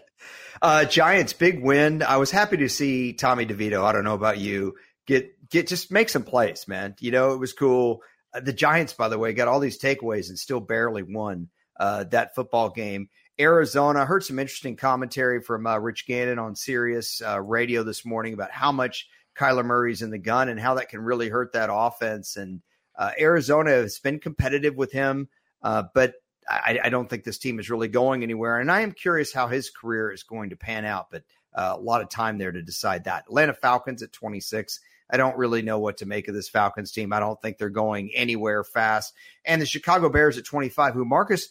Uh, 0.62 0.84
Giants 0.84 1.32
big 1.32 1.60
win. 1.62 2.02
I 2.02 2.18
was 2.18 2.30
happy 2.30 2.58
to 2.58 2.68
see 2.68 3.12
Tommy 3.12 3.44
DeVito. 3.44 3.82
I 3.82 3.90
don't 3.90 4.04
know 4.04 4.14
about 4.14 4.38
you. 4.38 4.76
Get 5.06 5.50
get 5.50 5.66
just 5.66 5.90
make 5.90 6.08
some 6.10 6.22
plays, 6.22 6.68
man. 6.68 6.94
You 7.00 7.10
know 7.10 7.32
it 7.32 7.38
was 7.38 7.52
cool. 7.52 8.02
Uh, 8.32 8.40
the 8.40 8.52
Giants, 8.52 8.92
by 8.92 9.08
the 9.08 9.18
way, 9.18 9.32
got 9.32 9.48
all 9.48 9.58
these 9.58 9.80
takeaways 9.80 10.28
and 10.28 10.38
still 10.38 10.60
barely 10.60 11.02
won 11.02 11.48
uh, 11.80 12.04
that 12.04 12.36
football 12.36 12.70
game. 12.70 13.08
Arizona 13.40 14.00
I 14.00 14.04
heard 14.04 14.24
some 14.24 14.38
interesting 14.38 14.76
commentary 14.76 15.40
from 15.40 15.66
uh, 15.66 15.78
Rich 15.78 16.06
Gannon 16.06 16.38
on 16.38 16.56
Sirius 16.56 17.22
uh, 17.22 17.40
Radio 17.40 17.82
this 17.82 18.04
morning 18.04 18.34
about 18.34 18.50
how 18.50 18.72
much 18.72 19.08
Kyler 19.36 19.64
Murray's 19.64 20.02
in 20.02 20.10
the 20.10 20.18
gun 20.18 20.48
and 20.48 20.58
how 20.58 20.74
that 20.74 20.88
can 20.88 21.00
really 21.00 21.28
hurt 21.28 21.52
that 21.52 21.70
offense. 21.72 22.36
And 22.36 22.60
uh, 22.96 23.12
Arizona 23.18 23.70
has 23.70 24.00
been 24.00 24.18
competitive 24.18 24.74
with 24.74 24.90
him, 24.90 25.28
uh, 25.62 25.84
but 25.94 26.14
I, 26.48 26.80
I 26.84 26.88
don't 26.88 27.08
think 27.08 27.24
this 27.24 27.38
team 27.38 27.60
is 27.60 27.70
really 27.70 27.88
going 27.88 28.22
anywhere. 28.22 28.58
And 28.58 28.72
I 28.72 28.80
am 28.80 28.92
curious 28.92 29.32
how 29.32 29.46
his 29.46 29.70
career 29.70 30.10
is 30.10 30.24
going 30.24 30.50
to 30.50 30.56
pan 30.56 30.84
out, 30.84 31.10
but 31.10 31.22
uh, 31.54 31.74
a 31.76 31.80
lot 31.80 32.02
of 32.02 32.08
time 32.08 32.38
there 32.38 32.52
to 32.52 32.62
decide 32.62 33.04
that. 33.04 33.24
Atlanta 33.28 33.54
Falcons 33.54 34.02
at 34.02 34.12
26. 34.12 34.80
I 35.10 35.16
don't 35.16 35.36
really 35.36 35.62
know 35.62 35.78
what 35.78 35.98
to 35.98 36.06
make 36.06 36.28
of 36.28 36.34
this 36.34 36.48
Falcons 36.48 36.92
team. 36.92 37.12
I 37.12 37.20
don't 37.20 37.40
think 37.40 37.56
they're 37.56 37.70
going 37.70 38.10
anywhere 38.14 38.64
fast. 38.64 39.14
And 39.44 39.62
the 39.62 39.66
Chicago 39.66 40.08
Bears 40.08 40.36
at 40.36 40.44
25, 40.44 40.94
who 40.94 41.04
Marcus, 41.04 41.48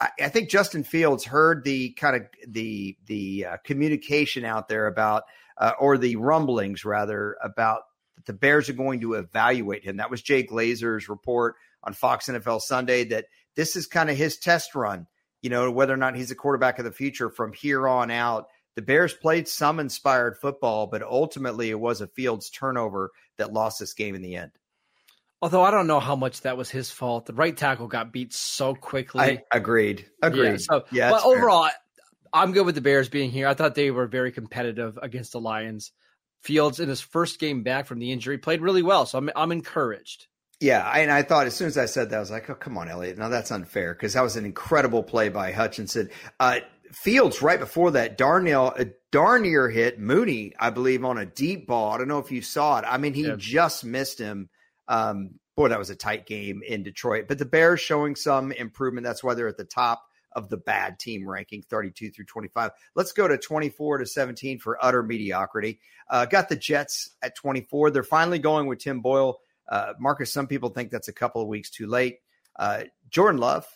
I, 0.00 0.10
I 0.20 0.28
think 0.28 0.48
Justin 0.48 0.84
Fields 0.84 1.24
heard 1.24 1.64
the 1.64 1.90
kind 1.90 2.16
of 2.16 2.22
the 2.46 2.96
the 3.06 3.46
uh, 3.46 3.56
communication 3.64 4.44
out 4.44 4.68
there 4.68 4.86
about, 4.86 5.24
uh, 5.56 5.72
or 5.78 5.98
the 5.98 6.16
rumblings 6.16 6.84
rather 6.84 7.36
about 7.42 7.82
the 8.26 8.32
Bears 8.32 8.68
are 8.68 8.74
going 8.74 9.00
to 9.00 9.14
evaluate 9.14 9.84
him. 9.84 9.96
That 9.96 10.10
was 10.10 10.22
Jay 10.22 10.44
Glazer's 10.44 11.08
report 11.08 11.56
on 11.82 11.92
Fox 11.94 12.26
NFL 12.26 12.60
Sunday 12.60 13.04
that 13.04 13.26
this 13.56 13.76
is 13.76 13.86
kind 13.86 14.10
of 14.10 14.16
his 14.16 14.36
test 14.36 14.74
run, 14.74 15.06
you 15.42 15.50
know, 15.50 15.70
whether 15.70 15.94
or 15.94 15.98
not 15.98 16.16
he's 16.16 16.30
a 16.30 16.36
quarterback 16.36 16.78
of 16.78 16.84
the 16.84 16.92
future 16.92 17.30
from 17.30 17.52
here 17.52 17.88
on 17.88 18.10
out. 18.10 18.48
The 18.76 18.82
Bears 18.82 19.14
played 19.14 19.48
some 19.48 19.80
inspired 19.80 20.36
football, 20.36 20.86
but 20.86 21.02
ultimately 21.02 21.70
it 21.70 21.80
was 21.80 22.00
a 22.00 22.06
Fields 22.06 22.50
turnover 22.50 23.10
that 23.36 23.52
lost 23.52 23.80
this 23.80 23.94
game 23.94 24.14
in 24.14 24.22
the 24.22 24.36
end. 24.36 24.52
Although 25.40 25.62
I 25.62 25.70
don't 25.70 25.86
know 25.86 26.00
how 26.00 26.16
much 26.16 26.40
that 26.42 26.56
was 26.56 26.68
his 26.68 26.90
fault. 26.90 27.26
The 27.26 27.32
right 27.32 27.56
tackle 27.56 27.86
got 27.86 28.12
beat 28.12 28.32
so 28.32 28.74
quickly. 28.74 29.20
I 29.22 29.42
agreed. 29.52 30.06
Agreed. 30.22 30.50
Yeah, 30.50 30.56
so, 30.58 30.84
yeah, 30.90 31.10
but 31.10 31.16
it's 31.16 31.24
fair. 31.24 31.36
overall, 31.36 31.68
I'm 32.32 32.52
good 32.52 32.66
with 32.66 32.74
the 32.74 32.80
Bears 32.80 33.08
being 33.08 33.30
here. 33.30 33.46
I 33.46 33.54
thought 33.54 33.74
they 33.76 33.90
were 33.90 34.06
very 34.06 34.32
competitive 34.32 34.98
against 35.00 35.32
the 35.32 35.40
Lions. 35.40 35.92
Fields 36.42 36.80
in 36.80 36.88
his 36.88 37.00
first 37.00 37.38
game 37.40 37.62
back 37.62 37.86
from 37.86 37.98
the 37.98 38.12
injury 38.12 38.38
played 38.38 38.60
really 38.60 38.82
well, 38.82 39.06
so 39.06 39.18
I'm 39.18 39.30
I'm 39.34 39.50
encouraged. 39.52 40.26
Yeah, 40.60 40.88
and 40.88 41.10
I 41.10 41.22
thought 41.22 41.46
as 41.46 41.54
soon 41.54 41.66
as 41.68 41.78
I 41.78 41.86
said 41.86 42.10
that, 42.10 42.16
I 42.16 42.20
was 42.20 42.30
like, 42.30 42.48
"Oh, 42.50 42.54
come 42.54 42.76
on, 42.78 42.88
Elliot! 42.88 43.18
Now 43.18 43.28
that's 43.28 43.50
unfair 43.50 43.92
because 43.94 44.14
that 44.14 44.22
was 44.22 44.36
an 44.36 44.44
incredible 44.44 45.02
play 45.02 45.28
by 45.30 45.50
Hutchinson." 45.52 46.10
Uh, 46.38 46.60
Fields 46.92 47.42
right 47.42 47.60
before 47.60 47.90
that, 47.92 48.16
Darnell, 48.16 48.72
a 48.76 48.86
darn 49.12 49.42
near 49.42 49.68
hit 49.68 49.98
Mooney, 50.00 50.52
I 50.58 50.70
believe, 50.70 51.04
on 51.04 51.18
a 51.18 51.26
deep 51.26 51.66
ball. 51.66 51.92
I 51.92 51.98
don't 51.98 52.08
know 52.08 52.18
if 52.18 52.32
you 52.32 52.40
saw 52.40 52.78
it. 52.78 52.84
I 52.88 52.98
mean, 52.98 53.14
he 53.14 53.26
Yeah. 53.26 53.34
just 53.36 53.84
missed 53.84 54.18
him. 54.18 54.48
Um, 54.88 55.38
boy, 55.56 55.68
that 55.68 55.78
was 55.78 55.90
a 55.90 55.96
tight 55.96 56.26
game 56.26 56.62
in 56.66 56.82
Detroit. 56.82 57.26
But 57.28 57.38
the 57.38 57.44
Bears 57.44 57.80
showing 57.80 58.16
some 58.16 58.52
improvement. 58.52 59.04
That's 59.06 59.22
why 59.22 59.34
they're 59.34 59.48
at 59.48 59.56
the 59.56 59.64
top 59.64 60.04
of 60.32 60.48
the 60.48 60.56
bad 60.56 60.98
team 60.98 61.28
ranking, 61.28 61.62
32 61.62 62.10
through 62.10 62.24
25. 62.24 62.70
Let's 62.94 63.12
go 63.12 63.28
to 63.28 63.38
24 63.38 63.98
to 63.98 64.06
17 64.06 64.58
for 64.58 64.82
utter 64.84 65.02
mediocrity. 65.02 65.80
Uh, 66.08 66.26
got 66.26 66.48
the 66.48 66.56
Jets 66.56 67.10
at 67.22 67.34
24. 67.34 67.90
They're 67.90 68.02
finally 68.02 68.38
going 68.38 68.66
with 68.66 68.78
Tim 68.78 69.00
Boyle. 69.00 69.40
Uh, 69.68 69.94
Marcus, 69.98 70.32
some 70.32 70.46
people 70.46 70.70
think 70.70 70.90
that's 70.90 71.08
a 71.08 71.12
couple 71.12 71.42
of 71.42 71.48
weeks 71.48 71.70
too 71.70 71.86
late. 71.86 72.18
Uh, 72.56 72.84
Jordan 73.10 73.40
Love 73.40 73.66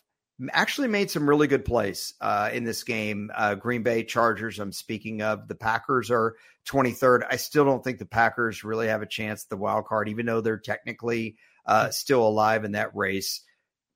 actually 0.52 0.88
made 0.88 1.10
some 1.10 1.28
really 1.28 1.46
good 1.46 1.64
plays 1.64 2.14
uh, 2.20 2.50
in 2.52 2.64
this 2.64 2.84
game. 2.84 3.30
Uh, 3.34 3.54
Green 3.54 3.82
Bay 3.82 4.04
Chargers, 4.04 4.58
I'm 4.58 4.72
speaking 4.72 5.22
of. 5.22 5.48
The 5.48 5.54
Packers 5.54 6.10
are 6.10 6.36
23rd. 6.66 7.26
I 7.30 7.36
still 7.36 7.64
don't 7.64 7.84
think 7.84 7.98
the 7.98 8.06
Packers 8.06 8.64
really 8.64 8.88
have 8.88 9.02
a 9.02 9.06
chance 9.06 9.44
at 9.44 9.50
the 9.50 9.56
wild 9.56 9.86
card, 9.86 10.08
even 10.08 10.26
though 10.26 10.40
they're 10.40 10.58
technically 10.58 11.36
uh, 11.66 11.90
still 11.90 12.26
alive 12.26 12.64
in 12.64 12.72
that 12.72 12.94
race. 12.96 13.42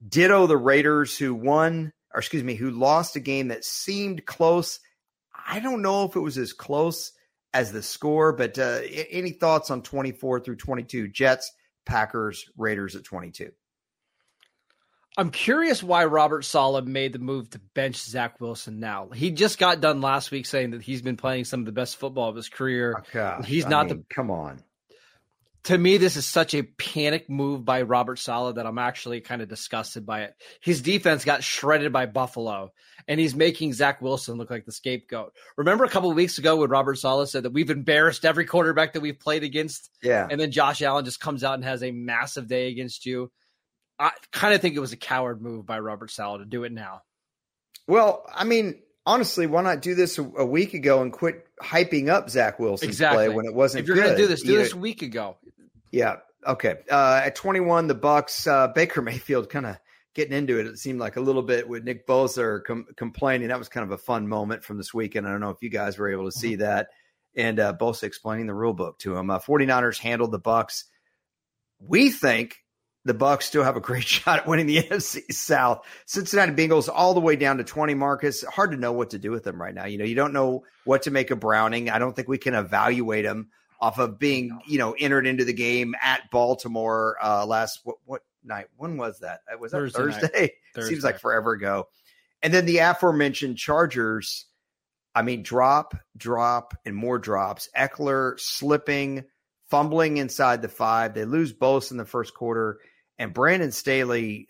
Ditto 0.07 0.47
the 0.47 0.57
Raiders, 0.57 1.17
who 1.17 1.35
won, 1.35 1.93
or 2.15 2.21
excuse 2.21 2.45
me, 2.45 2.55
who 2.55 2.71
lost 2.71 3.17
a 3.17 3.21
game 3.21 3.49
that 3.49 3.65
seemed 3.65 4.27
close. 4.27 4.79
I 5.49 5.61
don't 5.61 5.83
know 5.83 6.05
if 6.05 6.17
it 6.17 6.21
was 6.21 6.39
as 6.39 6.53
close 6.53 7.13
as 7.55 7.73
the 7.73 7.83
score, 7.83 8.33
but 8.33 8.59
uh, 8.59 8.81
any 9.11 9.31
thoughts 9.31 9.71
on 9.71 9.83
24 9.83 10.41
through 10.41 10.57
22? 10.57 11.09
Jets, 11.09 11.53
Packers, 11.87 12.51
Raiders 12.57 12.95
at 12.95 13.05
22. 13.05 13.51
I'm 15.17 15.31
curious 15.31 15.83
why 15.83 16.05
Robert 16.05 16.45
Saleh 16.45 16.85
made 16.85 17.15
the 17.15 17.19
move 17.19 17.49
to 17.51 17.59
bench 17.75 17.97
Zach 17.97 18.39
Wilson 18.41 18.81
now. 18.81 19.09
He 19.09 19.31
just 19.31 19.59
got 19.59 19.81
done 19.81 20.03
last 20.03 20.31
week 20.31 20.45
saying 20.45 20.73
that 20.73 20.83
he's 20.83 21.01
been 21.01 21.17
playing 21.17 21.45
some 21.47 21.61
of 21.61 21.67
the 21.67 21.73
best 21.73 21.97
football 21.97 22.29
of 22.29 22.37
his 22.37 22.49
career. 22.51 22.97
Oh, 22.99 23.03
gosh, 23.13 23.47
He's 23.47 23.65
I 23.65 23.69
not 23.71 23.87
mean, 23.87 23.97
the 23.97 24.05
Come 24.15 24.31
on. 24.31 24.63
to 25.65 25.79
me, 25.79 25.97
this 25.97 26.17
is 26.17 26.27
such 26.27 26.55
a 26.55 26.63
panic 26.65 27.31
move 27.31 27.65
by 27.65 27.81
Robert 27.83 28.19
Saleh 28.19 28.57
that 28.57 28.67
I'm 28.67 28.77
actually 28.79 29.23
kind 29.23 29.41
of 29.41 29.49
disgusted 29.49 30.05
by 30.05 30.25
it. 30.25 30.35
His 30.61 30.83
defense 30.83 31.25
got 31.25 31.43
shredded 31.43 31.95
by 31.95 32.05
Buffalo, 32.05 32.73
and 33.09 33.19
he's 33.19 33.35
making 33.35 33.73
Zach 33.73 34.03
Wilson 34.03 34.37
look 34.37 34.51
like 34.51 34.67
the 34.67 34.73
scapegoat. 34.73 35.33
Remember 35.57 35.85
a 35.85 35.89
couple 35.89 36.11
of 36.11 36.17
weeks 36.17 36.37
ago 36.37 36.57
when 36.57 36.69
Robert 36.69 36.97
Saleh 36.99 37.27
said 37.27 37.45
that 37.45 37.55
we've 37.55 37.71
embarrassed 37.71 38.27
every 38.27 38.45
quarterback 38.45 38.93
that 38.93 39.01
we've 39.01 39.19
played 39.19 39.45
against, 39.45 39.91
Yeah. 40.03 40.29
and 40.31 40.39
then 40.39 40.51
Josh 40.51 40.83
Allen 40.83 41.07
just 41.07 41.21
comes 41.21 41.43
out 41.43 41.55
and 41.55 41.65
has 41.65 41.83
a 41.83 41.91
massive 41.91 42.49
day 42.49 42.69
against 42.69 43.07
you. 43.07 43.33
I 43.99 44.11
kind 44.33 44.55
of 44.55 44.61
think 44.61 44.77
it 44.77 44.81
was 44.81 44.93
a 44.93 44.97
coward 44.97 45.41
move 45.41 45.65
by 45.67 45.79
Robert 45.79 46.11
Saleh 46.11 46.41
to 46.41 46.45
do 46.45 46.65
it 46.65 46.73
now. 46.73 47.03
Well, 47.89 48.25
I 48.35 48.45
mean, 48.45 48.83
honestly, 49.07 49.47
why 49.47 49.63
not 49.63 49.81
do 49.83 49.95
this 49.95 50.19
a, 50.19 50.23
a 50.23 50.45
week 50.45 50.75
ago 50.75 51.03
and 51.03 51.13
quit 51.13 51.47
hyping 51.63 52.09
up 52.09 52.29
Zach 52.29 52.59
Wilson's 52.59 52.91
Exactly. 52.91 53.27
play 53.27 53.35
when 53.35 53.47
it 53.47 53.55
wasn't 53.55 53.83
If 53.83 53.89
you're 53.89 53.97
going 53.97 54.11
to 54.11 54.17
do 54.17 54.27
this, 54.27 54.43
do 54.43 54.53
You 54.53 54.59
this 54.59 54.73
know- 54.73 54.79
a 54.79 54.83
week 54.83 55.03
ago. 55.03 55.37
Yeah. 55.91 56.17
Okay. 56.47 56.75
Uh, 56.91 57.23
at 57.25 57.35
21, 57.37 57.87
the 57.87 57.95
Bucs, 57.95 58.47
uh, 58.47 58.69
Baker 58.69 59.01
Mayfield 59.03 59.49
kind 59.49 59.67
of 59.67 59.79
getting 60.15 60.37
into 60.37 60.59
it. 60.61 60.67
It 60.67 60.79
seemed 60.79 60.99
like 61.01 61.17
a 61.17 61.21
little 61.21 61.43
bit 61.43 61.69
with 61.69 61.85
Nick 61.85 62.07
Bosa 62.07 62.63
com- 62.65 62.87
complaining. 62.97 63.49
That 63.49 63.59
was 63.59 63.69
kind 63.69 63.85
of 63.85 63.93
a 63.93 63.99
fun 63.99 64.29
moment 64.29 64.63
from 64.65 64.77
this 64.79 64.93
weekend. 64.93 65.27
I 65.27 65.31
don't 65.31 65.41
know 65.41 65.51
if 65.51 65.63
you 65.63 65.71
guys 65.71 65.99
were 65.99 66.11
able 66.11 66.25
to 66.31 66.37
see 66.37 66.57
that. 66.57 66.89
And 67.35 67.61
uh, 67.61 67.75
Bosa 67.79 68.05
explaining 68.05 68.47
the 68.47 68.55
rule 68.55 68.73
book 68.75 68.99
to 69.01 69.17
him. 69.17 69.31
Uh, 69.31 69.39
49ers 69.39 69.99
handled 69.99 70.33
the 70.33 70.41
Bucs. 70.41 70.85
We 71.79 72.11
think 72.11 72.57
the 73.07 73.15
Bucs 73.15 73.45
still 73.45 73.63
have 73.63 73.77
a 73.77 73.81
great 73.81 74.05
shot 74.07 74.41
at 74.41 74.47
winning 74.47 74.67
the 74.67 74.83
NFC 74.83 75.33
South. 75.33 75.87
Cincinnati 76.05 76.53
Bengals 76.53 76.89
all 76.93 77.15
the 77.15 77.21
way 77.21 77.37
down 77.37 77.59
to 77.59 77.65
20, 77.65 77.95
Marcus. 77.95 78.43
Hard 78.43 78.73
to 78.73 78.77
know 78.77 78.93
what 78.93 79.11
to 79.11 79.19
do 79.19 79.31
with 79.31 79.45
them 79.45 79.61
right 79.63 79.75
now. 79.75 79.87
You 79.87 79.99
know, 79.99 80.05
you 80.05 80.15
don't 80.15 80.33
know 80.33 80.65
what 80.85 81.03
to 81.03 81.11
make 81.11 81.31
of 81.31 81.41
Browning. 81.41 81.89
I 81.89 81.99
don't 81.99 82.15
think 82.15 82.29
we 82.29 82.39
can 82.39 82.55
evaluate 82.55 83.25
him 83.25 83.51
off 83.81 83.99
of 83.99 84.19
being, 84.19 84.59
you 84.67 84.79
know, 84.79 84.93
entered 84.99 85.27
into 85.27 85.45
the 85.45 85.53
game 85.53 85.95
at 86.03 86.31
Baltimore 86.31 87.17
uh 87.23 87.47
last 87.47 87.81
what 87.85 87.97
what 88.05 88.23
night? 88.43 88.67
When 88.77 88.97
was 88.97 89.21
that? 89.21 89.41
Was 89.61 89.73
that 89.73 89.79
Thursday 89.79 89.99
Thursday? 89.99 90.53
night. 90.77 90.87
Seems 90.87 91.05
like 91.05 91.21
forever 91.21 91.53
ago. 91.53 91.89
And 92.43 92.53
then 92.53 92.67
the 92.67 92.79
aforementioned 92.79 93.59
Chargers, 93.59 94.47
I 95.15 95.23
mean, 95.23 95.43
drop, 95.43 95.97
drop, 96.17 96.75
and 96.85 96.95
more 96.95 97.19
drops. 97.19 97.69
Ekeler 97.77 98.39
slipping, 98.39 99.25
fumbling 99.69 100.19
inside 100.19 100.63
the 100.63 100.69
five. 100.69 101.15
They 101.15 101.25
lose 101.25 101.53
both 101.53 101.91
in 101.91 101.97
the 101.97 102.05
first 102.05 102.35
quarter. 102.35 102.79
And 103.19 103.33
Brandon 103.33 103.73
Staley 103.73 104.49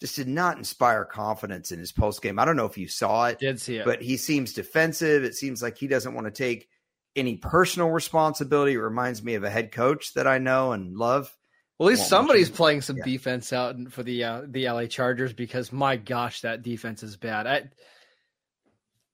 just 0.00 0.16
did 0.16 0.28
not 0.28 0.58
inspire 0.58 1.04
confidence 1.04 1.72
in 1.72 1.78
his 1.78 1.92
post 1.92 2.22
game. 2.22 2.38
I 2.38 2.44
don't 2.44 2.56
know 2.56 2.66
if 2.66 2.78
you 2.78 2.88
saw 2.88 3.26
it, 3.26 3.38
Did 3.38 3.60
see 3.60 3.76
it. 3.76 3.84
but 3.84 4.02
he 4.02 4.16
seems 4.16 4.52
defensive. 4.52 5.24
It 5.24 5.34
seems 5.34 5.62
like 5.62 5.78
he 5.78 5.86
doesn't 5.86 6.14
want 6.14 6.26
to 6.26 6.30
take 6.30 6.68
any 7.16 7.36
personal 7.36 7.90
responsibility. 7.90 8.74
It 8.74 8.78
reminds 8.78 9.22
me 9.22 9.34
of 9.34 9.44
a 9.44 9.50
head 9.50 9.72
coach 9.72 10.14
that 10.14 10.26
I 10.26 10.38
know 10.38 10.72
and 10.72 10.96
love. 10.96 11.34
Well, 11.78 11.88
at 11.88 11.92
least 11.92 12.08
somebody's 12.08 12.48
mention- 12.48 12.56
playing 12.56 12.80
some 12.82 12.96
yeah. 12.98 13.04
defense 13.04 13.52
out 13.52 13.76
for 13.90 14.02
the 14.02 14.24
uh, 14.24 14.42
the 14.46 14.68
LA 14.68 14.86
Chargers 14.86 15.32
because 15.32 15.72
my 15.72 15.96
gosh, 15.96 16.42
that 16.42 16.62
defense 16.62 17.02
is 17.02 17.16
bad. 17.16 17.46
I 17.46 17.62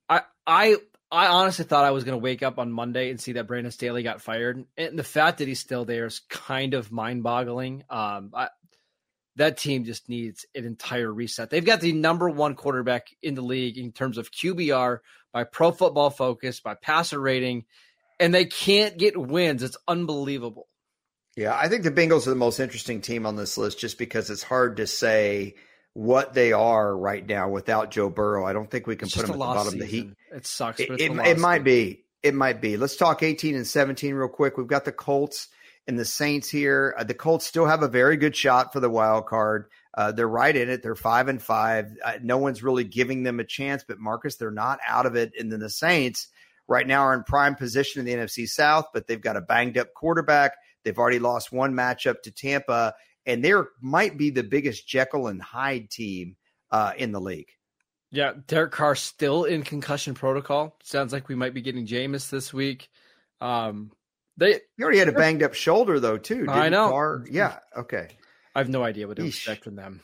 I 0.09 0.23
I 0.47 0.77
I 1.13 1.27
honestly 1.29 1.65
thought 1.65 1.85
I 1.85 1.91
was 1.91 2.05
going 2.05 2.19
to 2.19 2.23
wake 2.23 2.43
up 2.43 2.59
on 2.59 2.71
Monday 2.71 3.11
and 3.11 3.21
see 3.21 3.33
that 3.33 3.47
Brandon 3.47 3.73
Staley 3.73 4.03
got 4.03 4.21
fired, 4.21 4.65
and 4.77 4.99
the 4.99 5.05
fact 5.05 5.39
that 5.39 5.49
he's 5.49 5.59
still 5.59 5.85
there 5.85 6.07
is 6.07 6.21
kind 6.29 6.75
of 6.75 6.93
mind-boggling. 6.93 7.85
Um, 7.91 8.31
I, 8.35 8.49
that 9.41 9.57
team 9.57 9.85
just 9.85 10.09
needs 10.09 10.45
an 10.55 10.67
entire 10.67 11.11
reset. 11.11 11.49
They've 11.49 11.65
got 11.65 11.81
the 11.81 11.93
number 11.93 12.29
one 12.29 12.55
quarterback 12.55 13.09
in 13.23 13.35
the 13.35 13.41
league 13.41 13.79
in 13.79 13.91
terms 13.91 14.19
of 14.19 14.31
QBR 14.31 14.99
by 15.33 15.45
Pro 15.45 15.73
Football 15.73 16.11
Focus, 16.11 16.61
by 16.61 16.75
passer 16.75 17.19
rating, 17.19 17.65
and 18.19 18.35
they 18.35 18.45
can't 18.45 18.99
get 18.99 19.17
wins. 19.17 19.63
It's 19.63 19.79
unbelievable. 19.89 20.69
Yeah, 21.37 21.57
I 21.57 21.69
think 21.69 21.85
the 21.85 21.91
Bengals 21.91 22.27
are 22.27 22.31
the 22.31 22.37
most 22.37 22.61
interesting 22.61 23.01
team 23.01 23.25
on 23.25 23.37
this 23.37 23.57
list 23.57 23.81
just 23.81 23.97
because 23.97 24.29
it's 24.29 24.43
hard 24.43 24.77
to 24.77 24.87
say 24.87 25.55
what 25.95 26.35
they 26.35 26.53
are 26.53 26.95
right 26.95 27.27
now 27.27 27.49
without 27.49 27.91
Joe 27.91 28.11
Burrow. 28.11 28.45
I 28.45 28.53
don't 28.53 28.71
think 28.71 28.87
we 28.87 28.97
can 28.97 29.07
It's 29.07 29.17
put 29.17 29.23
them 29.23 29.31
at 29.31 29.39
the 29.39 29.39
bottom 29.39 29.73
of 29.73 29.79
the 29.79 29.87
heat. 29.87 30.11
It 30.35 30.47
sucks. 30.47 30.81
It, 30.81 30.91
it, 30.91 31.13
it 31.13 31.39
might 31.39 31.65
be. 31.65 32.05
It 32.23 32.35
might 32.35 32.61
be. 32.61 32.77
Let's 32.77 32.97
talk 32.97 33.23
18 33.23 33.55
and 33.55 33.67
17 33.67 34.15
real 34.15 34.29
quick. 34.29 34.59
We've 34.59 34.67
got 34.67 34.85
the 34.85 34.93
Colts 34.93 35.49
and 35.91 35.99
the 35.99 36.05
Saints 36.05 36.49
here. 36.49 36.95
Uh, 36.97 37.03
the 37.03 37.15
Colts 37.15 37.45
still 37.45 37.67
have 37.67 37.83
a 37.83 37.89
very 37.89 38.17
good 38.17 38.37
shot 38.37 38.73
for 38.73 38.79
the 38.79 38.89
wild 38.89 39.27
card. 39.27 39.67
Uh, 39.93 40.13
they're 40.13 40.29
right 40.29 40.55
in 40.55 40.71
it. 40.71 40.85
They're 40.85 40.95
five 40.95 41.27
and 41.27 41.43
five. 41.43 41.87
Uh, 42.05 42.13
no 42.23 42.39
one's 42.39 42.63
really 42.63 42.85
giving 42.85 43.25
them 43.25 43.41
a 43.41 43.45
chance, 43.45 43.85
but 43.87 43.99
Marcus, 43.99 44.37
they're 44.37 44.53
not 44.53 44.79
out 44.87 45.05
of 45.05 45.17
it. 45.17 45.33
And 45.37 45.51
then 45.51 45.59
the 45.59 45.69
Saints 45.69 46.29
right 46.69 46.87
now 46.87 47.03
are 47.03 47.15
in 47.15 47.25
prime 47.25 47.57
position 47.57 47.99
in 47.99 48.07
the 48.07 48.15
NFC 48.25 48.49
South, 48.49 48.87
but 48.95 49.09
they've 49.09 49.21
got 49.21 49.37
a 49.37 49.41
banged 49.41 49.77
up 49.77 49.93
quarterback. 49.93 50.53
They've 50.85 50.97
already 50.97 51.19
lost 51.19 51.51
one 51.51 51.75
matchup 51.75 52.23
to 52.23 52.31
Tampa, 52.31 52.95
and 53.27 53.45
they 53.45 53.53
might 53.83 54.17
be 54.17 54.31
the 54.31 54.45
biggest 54.45 54.87
Jekyll 54.87 55.27
and 55.27 55.43
Hyde 55.43 55.91
team 55.91 56.37
uh, 56.71 56.93
in 56.97 57.11
the 57.11 57.21
league. 57.21 57.51
Yeah, 58.13 58.35
Derek 58.47 58.71
Carr 58.71 58.95
still 58.95 59.43
in 59.43 59.65
concussion 59.65 60.15
protocol. 60.15 60.77
Sounds 60.85 61.13
like 61.13 61.29
we 61.29 61.35
might 61.35 61.53
be 61.53 61.63
getting 61.63 61.85
Jameis 61.85 62.31
this 62.31 62.55
week. 62.55 62.89
Um, 63.41 63.91
they, 64.41 64.61
You 64.77 64.85
already 64.85 64.99
had 64.99 65.09
a 65.09 65.13
banged 65.13 65.43
up 65.43 65.55
shoulder 65.55 66.01
though, 66.01 66.19
too. 66.19 66.47
I 66.49 66.69
know. 66.71 66.89
Carr? 66.89 67.25
Yeah. 67.31 67.59
Okay. 67.77 68.09
I 68.55 68.59
have 68.59 68.69
no 68.69 68.83
idea 68.83 69.07
what 69.07 69.19
to 69.19 69.23
Yeesh. 69.23 69.29
expect 69.29 69.65
from 69.65 69.77
them. 69.77 70.01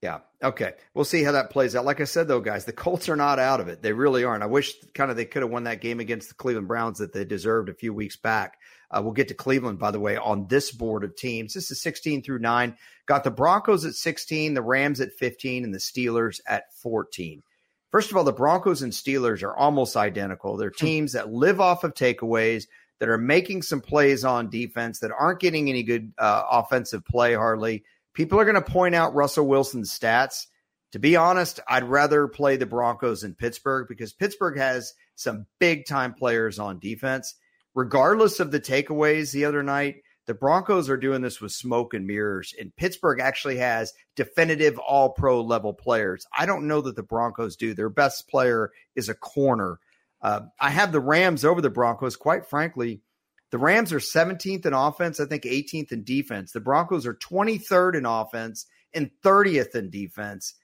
Yeah. 0.00 0.20
Okay. 0.42 0.74
We'll 0.92 1.04
see 1.04 1.22
how 1.22 1.32
that 1.32 1.50
plays 1.50 1.74
out. 1.74 1.84
Like 1.84 2.00
I 2.00 2.04
said, 2.04 2.28
though, 2.28 2.40
guys, 2.40 2.64
the 2.64 2.72
Colts 2.72 3.08
are 3.08 3.16
not 3.16 3.38
out 3.38 3.60
of 3.60 3.68
it. 3.68 3.82
They 3.82 3.92
really 3.92 4.22
aren't. 4.22 4.42
I 4.42 4.46
wish 4.46 4.74
kind 4.94 5.10
of 5.10 5.16
they 5.16 5.24
could 5.24 5.42
have 5.42 5.50
won 5.50 5.64
that 5.64 5.80
game 5.80 5.98
against 5.98 6.28
the 6.28 6.34
Cleveland 6.34 6.68
Browns 6.68 6.98
that 6.98 7.12
they 7.12 7.24
deserved 7.24 7.68
a 7.68 7.74
few 7.74 7.92
weeks 7.92 8.16
back. 8.16 8.58
Uh, 8.90 9.00
we'll 9.02 9.12
get 9.12 9.28
to 9.28 9.34
Cleveland, 9.34 9.78
by 9.78 9.90
the 9.90 10.00
way, 10.00 10.16
on 10.16 10.46
this 10.46 10.70
board 10.70 11.04
of 11.04 11.16
teams. 11.16 11.54
This 11.54 11.70
is 11.70 11.80
16 11.80 12.22
through 12.22 12.38
9. 12.38 12.76
Got 13.06 13.24
the 13.24 13.30
Broncos 13.30 13.84
at 13.84 13.94
16, 13.94 14.54
the 14.54 14.62
Rams 14.62 15.00
at 15.00 15.12
15, 15.14 15.64
and 15.64 15.74
the 15.74 15.78
Steelers 15.78 16.40
at 16.46 16.72
14. 16.74 17.42
First 17.90 18.10
of 18.10 18.16
all, 18.16 18.24
the 18.24 18.32
Broncos 18.32 18.82
and 18.82 18.92
Steelers 18.92 19.42
are 19.42 19.56
almost 19.56 19.96
identical. 19.96 20.56
They're 20.56 20.70
teams 20.70 21.12
that 21.12 21.32
live 21.32 21.60
off 21.60 21.82
of 21.82 21.94
takeaways, 21.94 22.66
that 23.00 23.08
are 23.08 23.18
making 23.18 23.62
some 23.62 23.80
plays 23.80 24.24
on 24.24 24.50
defense, 24.50 25.00
that 25.00 25.10
aren't 25.10 25.40
getting 25.40 25.68
any 25.68 25.82
good 25.82 26.12
uh, 26.18 26.44
offensive 26.50 27.04
play 27.04 27.34
hardly. 27.34 27.84
People 28.14 28.38
are 28.38 28.44
going 28.44 28.54
to 28.54 28.62
point 28.62 28.94
out 28.94 29.14
Russell 29.14 29.46
Wilson's 29.46 29.96
stats. 29.96 30.46
To 30.92 30.98
be 31.00 31.16
honest, 31.16 31.58
I'd 31.68 31.84
rather 31.84 32.28
play 32.28 32.56
the 32.56 32.66
Broncos 32.66 33.24
in 33.24 33.34
Pittsburgh 33.34 33.88
because 33.88 34.12
Pittsburgh 34.12 34.56
has 34.56 34.94
some 35.16 35.46
big 35.58 35.86
time 35.86 36.14
players 36.14 36.58
on 36.58 36.78
defense. 36.78 37.34
Regardless 37.74 38.38
of 38.38 38.52
the 38.52 38.60
takeaways 38.60 39.32
the 39.32 39.44
other 39.44 39.64
night, 39.64 39.96
the 40.26 40.34
Broncos 40.34 40.88
are 40.88 40.96
doing 40.96 41.20
this 41.20 41.40
with 41.40 41.52
smoke 41.52 41.92
and 41.92 42.06
mirrors, 42.06 42.54
and 42.58 42.74
Pittsburgh 42.76 43.20
actually 43.20 43.58
has 43.58 43.92
definitive 44.16 44.78
all 44.78 45.10
pro 45.10 45.42
level 45.42 45.74
players. 45.74 46.26
I 46.36 46.46
don't 46.46 46.66
know 46.66 46.80
that 46.80 46.96
the 46.96 47.02
Broncos 47.02 47.56
do. 47.56 47.74
Their 47.74 47.90
best 47.90 48.28
player 48.28 48.70
is 48.96 49.08
a 49.08 49.14
corner. 49.14 49.80
Uh, 50.24 50.40
I 50.58 50.70
have 50.70 50.90
the 50.90 51.00
Rams 51.00 51.44
over 51.44 51.60
the 51.60 51.68
Broncos. 51.68 52.16
Quite 52.16 52.46
frankly, 52.46 53.02
the 53.50 53.58
Rams 53.58 53.92
are 53.92 53.98
17th 53.98 54.64
in 54.64 54.72
offense, 54.72 55.20
I 55.20 55.26
think 55.26 55.42
18th 55.42 55.92
in 55.92 56.02
defense. 56.02 56.52
The 56.52 56.60
Broncos 56.60 57.06
are 57.06 57.14
23rd 57.14 57.96
in 57.96 58.06
offense 58.06 58.64
and 58.94 59.10
30th 59.22 59.74
in 59.74 59.90
defense. 59.90 60.54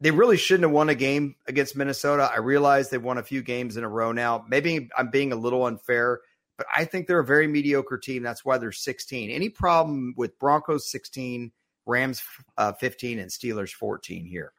They 0.00 0.10
really 0.10 0.36
shouldn't 0.36 0.64
have 0.64 0.72
won 0.72 0.88
a 0.88 0.96
game 0.96 1.36
against 1.46 1.76
Minnesota. 1.76 2.28
I 2.34 2.40
realize 2.40 2.90
they've 2.90 3.00
won 3.00 3.18
a 3.18 3.22
few 3.22 3.40
games 3.40 3.76
in 3.76 3.84
a 3.84 3.88
row 3.88 4.10
now. 4.10 4.44
Maybe 4.48 4.90
I'm 4.98 5.10
being 5.10 5.30
a 5.32 5.36
little 5.36 5.64
unfair, 5.64 6.20
but 6.58 6.66
I 6.76 6.84
think 6.84 7.06
they're 7.06 7.20
a 7.20 7.24
very 7.24 7.46
mediocre 7.46 7.98
team. 7.98 8.24
That's 8.24 8.44
why 8.44 8.58
they're 8.58 8.72
16. 8.72 9.30
Any 9.30 9.48
problem 9.48 10.12
with 10.16 10.36
Broncos 10.40 10.90
16, 10.90 11.52
Rams 11.86 12.20
uh, 12.58 12.72
15, 12.72 13.20
and 13.20 13.30
Steelers 13.30 13.70
14 13.70 14.26
here? 14.26 14.52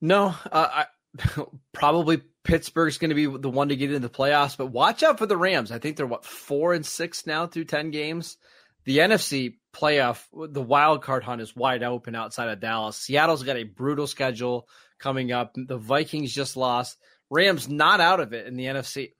No, 0.00 0.34
uh, 0.50 0.68
I, 0.70 0.86
probably 1.72 2.22
Pittsburgh's 2.42 2.98
going 2.98 3.10
to 3.10 3.14
be 3.14 3.26
the 3.26 3.50
one 3.50 3.68
to 3.68 3.76
get 3.76 3.92
into 3.92 4.06
the 4.06 4.14
playoffs, 4.14 4.56
but 4.56 4.66
watch 4.66 5.02
out 5.02 5.18
for 5.18 5.26
the 5.26 5.36
Rams. 5.36 5.72
I 5.72 5.78
think 5.78 5.96
they're 5.96 6.06
what 6.06 6.24
four 6.24 6.74
and 6.74 6.84
six 6.84 7.26
now 7.26 7.46
through 7.46 7.64
ten 7.64 7.90
games. 7.90 8.36
The 8.84 8.98
NFC 8.98 9.54
playoff, 9.74 10.24
the 10.32 10.62
wild 10.62 11.02
card 11.02 11.24
hunt 11.24 11.40
is 11.40 11.56
wide 11.56 11.82
open 11.82 12.14
outside 12.14 12.50
of 12.50 12.60
Dallas. 12.60 12.96
Seattle's 12.96 13.42
got 13.42 13.56
a 13.56 13.64
brutal 13.64 14.06
schedule 14.06 14.68
coming 14.98 15.32
up. 15.32 15.52
The 15.56 15.78
Vikings 15.78 16.34
just 16.34 16.56
lost. 16.56 16.98
Rams 17.30 17.68
not 17.68 18.00
out 18.00 18.20
of 18.20 18.34
it 18.34 18.46
in 18.46 18.56
the 18.56 18.66
NFC. 18.66 19.12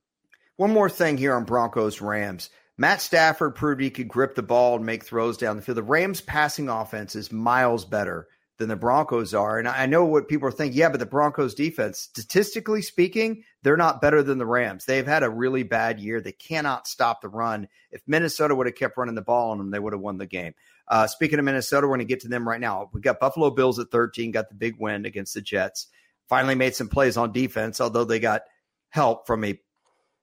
One 0.57 0.71
more 0.71 0.91
thing 0.91 1.17
here 1.17 1.35
on 1.35 1.45
Broncos 1.45 2.01
Rams. 2.01 2.51
Matt 2.77 3.01
Stafford 3.01 3.55
proved 3.55 3.81
he 3.81 3.91
could 3.91 4.09
grip 4.09 4.35
the 4.35 4.43
ball 4.43 4.77
and 4.77 4.85
make 4.85 5.05
throws 5.05 5.37
down 5.39 5.57
the 5.57 5.63
field. 5.63 5.79
The 5.79 5.83
Rams 5.83 6.21
passing 6.21 6.69
offense 6.69 7.17
is 7.17 7.33
miles 7.33 7.85
better 7.85 8.29
than 8.59 8.69
the 8.69 8.77
Broncos 8.77 9.35
are. 9.35 9.59
And 9.59 9.67
I 9.67 9.87
know 9.87 10.05
what 10.05 10.29
people 10.29 10.49
are 10.49 10.53
thinking. 10.53 10.79
Yeah, 10.79 10.89
but 10.89 11.01
the 11.01 11.07
Broncos 11.07 11.55
defense, 11.55 11.99
statistically 11.99 12.83
speaking, 12.83 13.43
they're 13.63 13.77
not 13.77 14.01
better 14.01 14.23
than 14.23 14.39
the 14.39 14.47
Rams. 14.47 14.85
They've 14.85 15.07
had 15.07 15.23
a 15.23 15.31
really 15.31 15.65
bad 15.65 15.99
year. 15.99 16.21
They 16.21 16.33
cannot 16.33 16.87
stop 16.87 17.21
the 17.21 17.29
run. 17.29 17.69
If 17.91 18.03
Minnesota 18.07 18.55
would 18.55 18.67
have 18.67 18.77
kept 18.77 18.97
running 18.97 19.17
the 19.17 19.23
ball 19.23 19.51
on 19.51 19.59
them, 19.59 19.71
they 19.71 19.79
would 19.79 19.93
have 19.93 20.03
won 20.03 20.19
the 20.19 20.27
game. 20.27 20.55
Uh, 20.87 21.07
speaking 21.07 21.39
of 21.39 21.45
Minnesota, 21.45 21.87
we're 21.87 21.97
going 21.97 22.07
to 22.07 22.13
get 22.13 22.21
to 22.21 22.29
them 22.29 22.47
right 22.47 22.61
now. 22.61 22.91
We 22.93 23.01
got 23.01 23.21
Buffalo 23.21 23.51
Bills 23.51 23.79
at 23.79 23.91
13, 23.91 24.31
got 24.31 24.49
the 24.49 24.55
big 24.55 24.77
win 24.79 25.07
against 25.07 25.35
the 25.35 25.41
Jets. 25.41 25.89
Finally 26.29 26.55
made 26.55 26.75
some 26.75 26.89
plays 26.89 27.17
on 27.17 27.33
defense, 27.33 27.81
although 27.81 28.05
they 28.05 28.21
got 28.21 28.43
help 28.91 29.27
from 29.27 29.45
a 29.45 29.59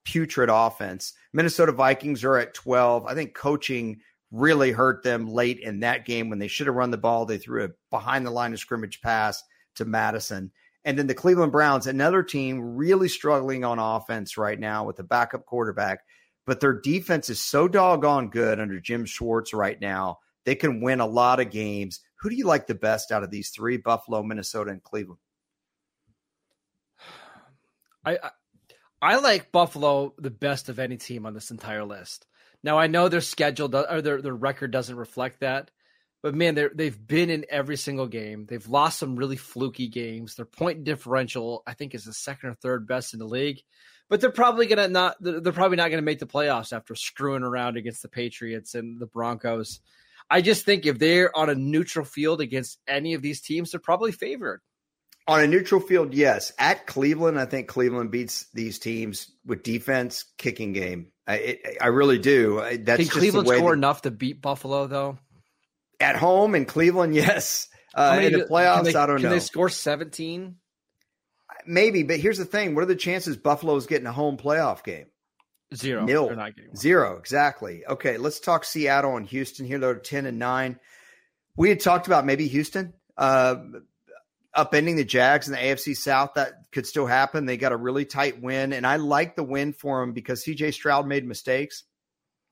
putrid 0.03 0.49
offense. 0.51 1.13
Minnesota 1.33 1.71
Vikings 1.71 2.23
are 2.23 2.37
at 2.37 2.53
12. 2.53 3.05
I 3.05 3.13
think 3.13 3.33
coaching 3.33 4.01
really 4.31 4.71
hurt 4.71 5.03
them 5.03 5.27
late 5.27 5.59
in 5.59 5.81
that 5.81 6.05
game 6.05 6.29
when 6.29 6.39
they 6.39 6.47
should 6.47 6.67
have 6.67 6.75
run 6.75 6.91
the 6.91 6.97
ball. 6.97 7.25
They 7.25 7.37
threw 7.37 7.65
a 7.65 7.69
behind 7.89 8.25
the 8.25 8.31
line 8.31 8.53
of 8.53 8.59
scrimmage 8.59 9.01
pass 9.01 9.43
to 9.75 9.85
Madison. 9.85 10.51
And 10.83 10.97
then 10.97 11.07
the 11.07 11.13
Cleveland 11.13 11.51
Browns, 11.51 11.85
another 11.85 12.23
team 12.23 12.59
really 12.59 13.07
struggling 13.07 13.63
on 13.63 13.77
offense 13.77 14.37
right 14.37 14.59
now 14.59 14.85
with 14.85 14.99
a 14.99 15.03
backup 15.03 15.45
quarterback, 15.45 15.99
but 16.47 16.59
their 16.59 16.73
defense 16.73 17.29
is 17.29 17.39
so 17.39 17.67
doggone 17.67 18.29
good 18.29 18.59
under 18.59 18.79
Jim 18.79 19.05
Schwartz 19.05 19.53
right 19.53 19.79
now. 19.79 20.19
They 20.43 20.55
can 20.55 20.81
win 20.81 20.99
a 20.99 21.05
lot 21.05 21.39
of 21.39 21.51
games. 21.51 21.99
Who 22.21 22.29
do 22.29 22.35
you 22.35 22.45
like 22.45 22.65
the 22.65 22.73
best 22.73 23.11
out 23.11 23.21
of 23.21 23.29
these 23.29 23.49
three 23.51 23.77
Buffalo, 23.77 24.23
Minnesota, 24.23 24.71
and 24.71 24.81
Cleveland? 24.81 25.19
I, 28.05 28.13
I 28.13 28.29
I 29.01 29.15
like 29.17 29.51
Buffalo 29.51 30.13
the 30.19 30.29
best 30.29 30.69
of 30.69 30.77
any 30.77 30.95
team 30.97 31.25
on 31.25 31.33
this 31.33 31.49
entire 31.49 31.83
list. 31.83 32.27
Now 32.63 32.77
I 32.77 32.87
know 32.87 33.09
their 33.09 33.21
schedule 33.21 33.75
or 33.75 34.01
their 34.01 34.21
their 34.21 34.35
record 34.35 34.71
doesn't 34.71 34.95
reflect 34.95 35.39
that, 35.39 35.71
but 36.21 36.35
man, 36.35 36.55
they 36.55 36.67
they've 36.73 37.07
been 37.07 37.29
in 37.29 37.45
every 37.49 37.77
single 37.77 38.07
game. 38.07 38.45
They've 38.47 38.67
lost 38.67 38.99
some 38.99 39.15
really 39.15 39.37
fluky 39.37 39.87
games. 39.87 40.35
Their 40.35 40.45
point 40.45 40.83
differential, 40.83 41.63
I 41.65 41.73
think, 41.73 41.95
is 41.95 42.05
the 42.05 42.13
second 42.13 42.49
or 42.49 42.53
third 42.55 42.87
best 42.87 43.13
in 43.13 43.19
the 43.19 43.25
league. 43.25 43.61
But 44.09 44.21
they're 44.21 44.29
probably 44.29 44.67
gonna 44.67 44.87
not. 44.89 45.15
They're 45.19 45.51
probably 45.53 45.77
not 45.77 45.89
gonna 45.89 46.01
make 46.01 46.19
the 46.19 46.27
playoffs 46.27 46.73
after 46.73 46.95
screwing 46.95 47.43
around 47.43 47.77
against 47.77 48.01
the 48.01 48.09
Patriots 48.09 48.75
and 48.75 48.99
the 48.99 49.07
Broncos. 49.07 49.79
I 50.29 50.41
just 50.41 50.63
think 50.63 50.85
if 50.85 50.99
they're 50.99 51.35
on 51.35 51.49
a 51.49 51.55
neutral 51.55 52.05
field 52.05 52.41
against 52.41 52.77
any 52.87 53.15
of 53.15 53.21
these 53.21 53.41
teams, 53.41 53.71
they're 53.71 53.79
probably 53.79 54.11
favored. 54.11 54.61
On 55.31 55.39
a 55.41 55.47
neutral 55.47 55.79
field, 55.81 56.13
yes. 56.13 56.51
At 56.59 56.87
Cleveland, 56.87 57.39
I 57.39 57.45
think 57.45 57.67
Cleveland 57.67 58.11
beats 58.11 58.47
these 58.53 58.79
teams 58.79 59.31
with 59.45 59.63
defense, 59.63 60.25
kicking 60.37 60.73
game. 60.73 61.07
I, 61.27 61.35
it, 61.35 61.77
I 61.79 61.87
really 61.87 62.17
do. 62.19 62.59
I- 62.59 62.77
That's 62.77 62.97
Can 62.97 63.05
just 63.05 63.17
Cleveland 63.17 63.47
the 63.47 63.51
way 63.51 63.57
score 63.57 63.69
that- 63.71 63.77
enough 63.77 64.01
to 64.03 64.11
beat 64.11 64.41
Buffalo 64.41 64.87
though? 64.87 65.17
at 65.99 66.15
home 66.15 66.55
in 66.55 66.65
Cleveland. 66.65 67.13
Yes, 67.21 67.67
uh, 67.95 68.15
many 68.15 68.27
in 68.27 68.33
the 68.39 68.45
playoffs, 68.45 68.75
can 68.77 68.83
they, 68.85 68.95
I 68.95 69.05
don't 69.05 69.17
can 69.17 69.23
know. 69.25 69.29
they 69.31 69.39
score 69.39 69.69
17? 69.69 70.55
Maybe, 71.67 72.03
but 72.03 72.17
here's 72.19 72.37
the 72.39 72.45
thing: 72.45 72.73
what 72.73 72.81
are 72.81 72.87
the 72.87 72.95
chances 72.95 73.37
Buffalo's 73.37 73.85
getting 73.85 74.07
a 74.07 74.11
home 74.11 74.37
playoff 74.37 74.83
game? 74.83 75.05
Zero. 75.75 76.03
Nil. 76.05 76.35
Not 76.35 76.55
getting. 76.55 76.75
Zero, 76.75 77.17
exactly. 77.17 77.83
Okay, 77.87 78.17
let's 78.17 78.39
talk 78.39 78.65
Seattle 78.65 79.15
and 79.15 79.27
Houston 79.27 79.65
here. 79.65 79.77
They're 79.79 79.95
ten 79.95 80.25
and 80.25 80.39
nine. 80.39 80.79
We 81.55 81.69
had 81.69 81.79
talked 81.79 82.07
about 82.07 82.25
maybe 82.25 82.47
Houston 82.47 82.93
uh, 83.17 83.55
upending 84.55 84.95
the 84.95 85.05
Jags 85.05 85.47
in 85.47 85.53
the 85.53 85.59
AFC 85.59 85.95
South. 85.95 86.31
That 86.35 86.53
could 86.71 86.85
still 86.85 87.05
happen. 87.05 87.45
They 87.45 87.57
got 87.57 87.71
a 87.71 87.77
really 87.77 88.05
tight 88.05 88.41
win, 88.41 88.73
and 88.73 88.85
I 88.85 88.97
like 88.97 89.35
the 89.35 89.43
win 89.43 89.73
for 89.73 90.01
them 90.01 90.13
because 90.13 90.43
CJ 90.43 90.73
Stroud 90.73 91.07
made 91.07 91.25
mistakes 91.25 91.83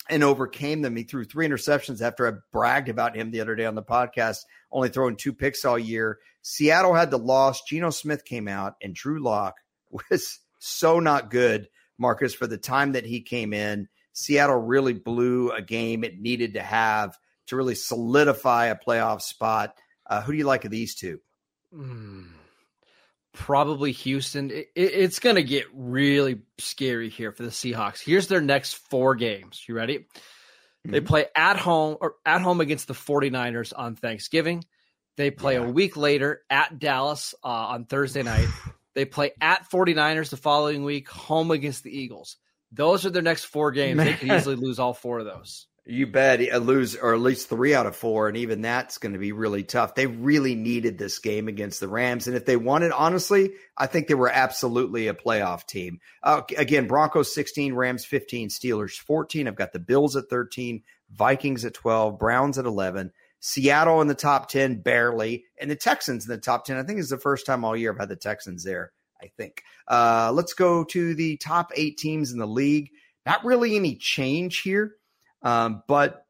and 0.10 0.24
overcame 0.24 0.82
them. 0.82 0.96
He 0.96 1.04
threw 1.04 1.24
three 1.24 1.48
interceptions 1.48 2.02
after 2.02 2.28
I 2.28 2.40
bragged 2.52 2.90
about 2.90 3.16
him 3.16 3.32
the 3.32 3.42
other 3.42 3.56
day 3.56 3.66
on 3.66 3.76
the 3.76 3.84
podcast, 3.84 4.40
only 4.72 4.90
throwing 4.90 5.16
two 5.16 5.34
picks 5.34 5.66
all 5.66 5.78
year. 5.78 6.20
Seattle 6.42 6.94
had 6.94 7.12
the 7.12 7.20
loss. 7.20 7.64
Geno 7.64 7.90
Smith 7.90 8.26
came 8.26 8.48
out, 8.48 8.76
and 8.82 8.96
Drew 8.96 9.22
Lock 9.22 9.56
was 10.10 10.40
so 10.60 11.00
not 11.00 11.30
good, 11.30 11.70
Marcus, 11.98 12.34
for 12.34 12.48
the 12.48 12.58
time 12.58 12.94
that 12.94 13.06
he 13.06 13.22
came 13.22 13.54
in. 13.54 13.88
Seattle 14.14 14.58
really 14.58 14.94
blew 14.94 15.52
a 15.52 15.62
game 15.62 16.04
it 16.04 16.20
needed 16.20 16.56
to 16.56 16.62
have 16.62 17.18
to 17.48 17.56
really 17.56 17.76
solidify 17.76 18.68
a 18.68 18.76
playoff 18.76 19.22
spot. 19.22 19.76
Uh, 20.06 20.22
who 20.22 20.32
do 20.32 20.38
you 20.38 20.46
like 20.46 20.66
of 20.66 20.72
these 20.72 20.96
two? 20.96 21.20
Mm, 21.73 22.27
probably 23.34 23.91
Houston. 23.91 24.51
It, 24.51 24.69
it, 24.75 24.93
it's 24.93 25.19
going 25.19 25.36
to 25.36 25.43
get 25.43 25.65
really 25.73 26.41
scary 26.58 27.10
here 27.10 27.32
for 27.32 27.43
the 27.43 27.49
Seahawks. 27.49 28.03
Here's 28.03 28.27
their 28.27 28.41
next 28.41 28.73
four 28.73 29.15
games. 29.15 29.63
You 29.67 29.75
ready? 29.75 29.99
Mm-hmm. 29.99 30.91
They 30.91 31.01
play 31.01 31.25
at 31.36 31.58
home 31.58 31.97
or 31.99 32.15
at 32.25 32.41
home 32.41 32.62
against 32.62 32.88
the 32.88 32.93
49ers 32.93 33.73
on 33.75 33.95
Thanksgiving. 33.95 34.63
They 35.17 35.32
play 35.32 35.55
yeah. 35.55 35.65
a 35.65 35.69
week 35.69 35.97
later 35.97 36.41
at 36.49 36.79
Dallas 36.79 37.36
uh, 37.43 37.47
on 37.47 37.86
Thursday 37.86 38.23
night. 38.23 38.47
they 38.95 39.05
play 39.05 39.32
at 39.41 39.69
49ers 39.69 40.29
the 40.29 40.38
following 40.38 40.84
week, 40.84 41.10
home 41.10 41.51
against 41.51 41.84
the 41.84 41.95
Eagles. 41.95 42.38
Those 42.71 43.05
are 43.05 43.10
their 43.10 43.21
next 43.21 43.45
four 43.45 43.71
games. 43.71 43.97
Man. 43.97 44.05
They 44.05 44.13
could 44.13 44.32
easily 44.32 44.55
lose 44.55 44.79
all 44.79 44.93
four 44.93 45.19
of 45.19 45.25
those. 45.25 45.67
You 45.91 46.06
bet 46.06 46.39
lose 46.62 46.95
or 46.95 47.15
at 47.15 47.19
least 47.19 47.49
three 47.49 47.73
out 47.73 47.88
of 47.88 47.95
four, 47.95 48.28
and 48.28 48.38
even 48.38 48.62
that's 48.62 48.99
going 48.99 49.13
to 49.13 49.19
be 49.19 49.32
really 49.32 49.63
tough. 49.63 49.95
They 49.95 50.06
really 50.06 50.54
needed 50.54 50.99
this 50.99 51.17
game 51.17 51.47
against 51.47 51.80
the 51.80 51.88
Rams, 51.88 52.28
and 52.28 52.38
if 52.38 52.45
they 52.45 52.58
wanted, 52.58 52.91
honestly, 52.91 53.54
I 53.75 53.88
think 53.88 54.08
they 54.08 54.13
were 54.13 54.30
absolutely 54.30 55.08
a 55.08 55.15
playoff 55.15 55.65
team. 55.65 55.99
Uh, 56.21 56.43
again, 56.56 56.88
Broncos 56.88 57.34
sixteen, 57.34 57.73
Rams 57.73 58.06
fifteen, 58.06 58.49
Steelers 58.49 58.99
fourteen. 58.99 59.47
I've 59.47 59.56
got 59.56 59.73
the 59.73 59.80
Bills 59.80 60.15
at 60.15 60.30
thirteen, 60.30 60.84
Vikings 61.12 61.65
at 61.65 61.73
twelve, 61.73 62.19
Browns 62.19 62.60
at 62.60 62.65
eleven, 62.65 63.12
Seattle 63.39 63.99
in 64.02 64.08
the 64.08 64.13
top 64.13 64.47
ten 64.47 64.82
barely, 64.82 65.45
and 65.60 65.71
the 65.71 65.75
Texans 65.75 66.30
in 66.30 66.32
the 66.32 66.39
top 66.39 66.65
ten. 66.65 66.78
I 66.78 66.84
think 66.84 66.99
it's 66.99 67.10
the 67.10 67.17
first 67.17 67.47
time 67.47 67.65
all 67.65 67.75
year 67.75 67.91
I've 67.91 67.99
had 67.99 68.10
the 68.10 68.15
Texans 68.15 68.63
there. 68.63 68.91
I 69.19 69.32
think. 69.38 69.63
Uh, 69.88 70.32
let's 70.36 70.54
go 70.54 70.84
to 70.84 71.15
the 71.15 71.38
top 71.38 71.71
eight 71.75 71.97
teams 71.97 72.32
in 72.32 72.38
the 72.38 72.45
league. 72.45 72.91
Not 73.25 73.43
really 73.43 73.75
any 73.75 73.95
change 73.95 74.62
here. 74.62 74.93
Um, 75.41 75.84
but 75.88 76.25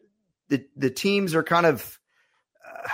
the 0.49 0.65
the 0.75 0.89
teams 0.89 1.35
are 1.35 1.43
kind 1.43 1.65
of 1.65 1.99
uh, 2.65 2.87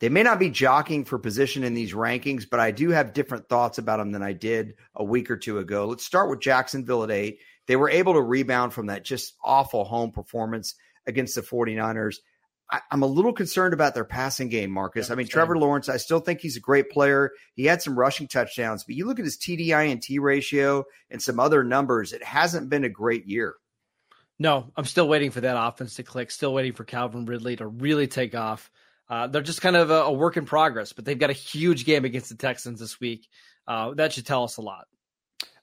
they 0.00 0.08
may 0.08 0.22
not 0.22 0.38
be 0.38 0.50
jockeying 0.50 1.04
for 1.04 1.18
position 1.18 1.64
in 1.64 1.74
these 1.74 1.92
rankings, 1.92 2.44
but 2.48 2.60
I 2.60 2.70
do 2.70 2.90
have 2.90 3.12
different 3.12 3.48
thoughts 3.48 3.78
about 3.78 3.98
them 3.98 4.12
than 4.12 4.22
I 4.22 4.32
did 4.32 4.74
a 4.94 5.04
week 5.04 5.30
or 5.30 5.36
two 5.36 5.58
ago. 5.58 5.86
Let's 5.86 6.04
start 6.04 6.30
with 6.30 6.40
Jacksonville 6.40 7.04
at 7.04 7.10
eight. 7.10 7.38
They 7.66 7.76
were 7.76 7.88
able 7.88 8.14
to 8.14 8.20
rebound 8.20 8.72
from 8.72 8.86
that 8.86 9.04
just 9.04 9.34
awful 9.42 9.84
home 9.84 10.12
performance 10.12 10.74
against 11.06 11.34
the 11.34 11.40
49ers. 11.40 12.16
I, 12.70 12.80
am 12.90 13.02
a 13.02 13.06
little 13.06 13.32
concerned 13.32 13.74
about 13.74 13.94
their 13.94 14.04
passing 14.04 14.48
game, 14.48 14.70
Marcus. 14.70 15.10
I 15.10 15.14
mean, 15.14 15.26
Trevor 15.26 15.56
Lawrence, 15.56 15.88
I 15.88 15.98
still 15.98 16.20
think 16.20 16.40
he's 16.40 16.56
a 16.56 16.60
great 16.60 16.90
player. 16.90 17.30
He 17.54 17.66
had 17.66 17.82
some 17.82 17.98
rushing 17.98 18.26
touchdowns, 18.26 18.84
but 18.84 18.96
you 18.96 19.06
look 19.06 19.18
at 19.18 19.24
his 19.24 19.36
TDI 19.36 19.92
and 19.92 20.02
T 20.02 20.18
ratio 20.18 20.84
and 21.10 21.22
some 21.22 21.38
other 21.38 21.62
numbers, 21.62 22.12
it 22.12 22.22
hasn't 22.22 22.70
been 22.70 22.84
a 22.84 22.88
great 22.88 23.26
year. 23.26 23.54
No, 24.38 24.72
I'm 24.76 24.84
still 24.84 25.08
waiting 25.08 25.30
for 25.30 25.40
that 25.42 25.56
offense 25.56 25.94
to 25.96 26.02
click. 26.02 26.30
Still 26.30 26.52
waiting 26.52 26.72
for 26.72 26.84
Calvin 26.84 27.24
Ridley 27.24 27.56
to 27.56 27.66
really 27.66 28.06
take 28.06 28.34
off. 28.34 28.70
Uh, 29.08 29.26
they're 29.26 29.42
just 29.42 29.60
kind 29.60 29.76
of 29.76 29.90
a, 29.90 30.02
a, 30.02 30.12
work 30.12 30.36
in 30.36 30.44
progress, 30.44 30.92
but 30.92 31.04
they've 31.04 31.18
got 31.18 31.30
a 31.30 31.34
huge 31.34 31.84
game 31.84 32.04
against 32.04 32.30
the 32.30 32.36
Texans 32.36 32.80
this 32.80 32.98
week. 32.98 33.28
Uh, 33.68 33.92
that 33.94 34.12
should 34.12 34.26
tell 34.26 34.44
us 34.44 34.56
a 34.56 34.62
lot. 34.62 34.86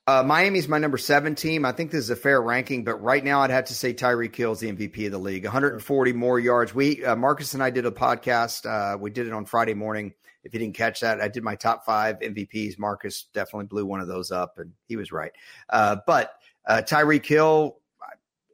Uh, 0.08 0.24
Miami's 0.24 0.68
my 0.68 0.78
number 0.78 0.98
seven 0.98 1.36
team. 1.36 1.64
I 1.66 1.72
think 1.72 1.92
this 1.92 2.06
is 2.06 2.10
a 2.10 2.16
fair 2.16 2.42
ranking, 2.42 2.84
but 2.84 2.96
right 3.02 3.24
now 3.24 3.42
I'd 3.42 3.52
have 3.52 3.66
to 3.66 3.74
say 3.74 3.94
Tyreek 3.94 4.36
Hill 4.36 4.52
is 4.54 4.60
the 4.60 4.72
MVP 4.72 5.06
of 5.06 5.12
the 5.12 5.20
league. 5.20 5.44
140 5.44 6.14
more 6.14 6.40
yards. 6.40 6.74
We 6.74 7.04
uh, 7.06 7.16
Marcus 7.16 7.54
and 7.54 7.62
I 7.62 7.70
did 7.70 7.86
a 7.86 7.92
podcast. 7.92 8.66
Uh, 8.66 8.98
we 8.98 9.12
did 9.12 9.28
it 9.28 9.34
on 9.34 9.46
Friday 9.46 9.74
morning. 9.74 10.14
If 10.44 10.54
you 10.54 10.60
didn't 10.60 10.76
catch 10.76 11.02
that, 11.02 11.22
I 11.22 11.28
did 11.28 11.44
my 11.44 11.56
top 11.56 11.86
five 11.86 12.20
MVPs. 12.20 12.80
Marcus 12.80 13.28
definitely 13.34 13.68
blew 13.68 13.86
one 13.86 14.00
of 14.00 14.08
those 14.08 14.32
up, 14.32 14.58
and 14.58 14.74
he 14.88 14.96
was 14.96 15.12
right. 15.12 15.32
Uh, 15.70 15.98
but 16.08 16.34
uh, 16.68 16.82
Tyreek 16.84 17.26
Hill 17.26 17.78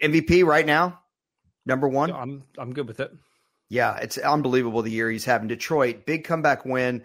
MVP 0.02 0.46
right 0.46 0.66
now, 0.66 1.00
number 1.66 1.88
one. 1.88 2.12
I'm 2.12 2.44
I'm 2.58 2.74
good 2.74 2.88
with 2.88 3.00
it. 3.00 3.12
Yeah, 3.70 3.98
it's 3.98 4.18
unbelievable 4.18 4.82
the 4.82 4.92
year 4.92 5.10
he's 5.10 5.26
having. 5.26 5.48
Detroit, 5.48 6.06
big 6.06 6.24
comeback 6.24 6.66
win, 6.66 7.04